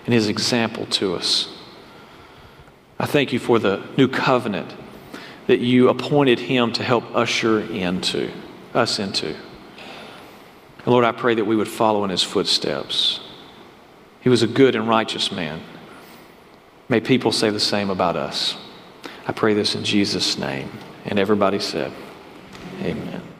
and 0.06 0.13
his 0.13 0.30
example 0.30 0.86
to 0.88 1.13
us. 1.13 1.54
I 2.97 3.06
thank 3.06 3.34
you 3.34 3.39
for 3.39 3.60
the 3.60 3.86
new 3.97 4.08
covenant 4.08 4.74
that 5.47 5.60
you 5.60 5.89
appointed 5.89 6.39
him 6.39 6.71
to 6.71 6.84
help 6.84 7.04
usher 7.13 7.60
into 7.60 8.32
us 8.74 8.97
into. 8.97 9.28
And 9.28 10.88
Lord, 10.88 11.04
I 11.04 11.12
pray 11.12 11.36
that 11.36 11.45
we 11.45 11.58
would 11.58 11.67
follow 11.67 12.06
in 12.06 12.12
his 12.12 12.24
footsteps. 12.24 13.19
He 14.21 14.30
was 14.30 14.41
a 14.41 14.47
good 14.47 14.74
and 14.74 14.88
righteous 14.88 15.34
man. 15.34 15.60
May 16.88 17.02
people 17.02 17.34
say 17.34 17.50
the 17.50 17.60
same 17.60 17.89
about 17.89 18.15
us. 18.15 18.56
I 19.32 19.34
pray 19.34 19.54
this 19.54 19.76
in 19.76 19.86
Jesus' 19.86 20.38
name. 20.38 20.70
And 21.06 21.17
everybody 21.17 21.60
said, 21.60 21.94
Amen. 22.82 23.31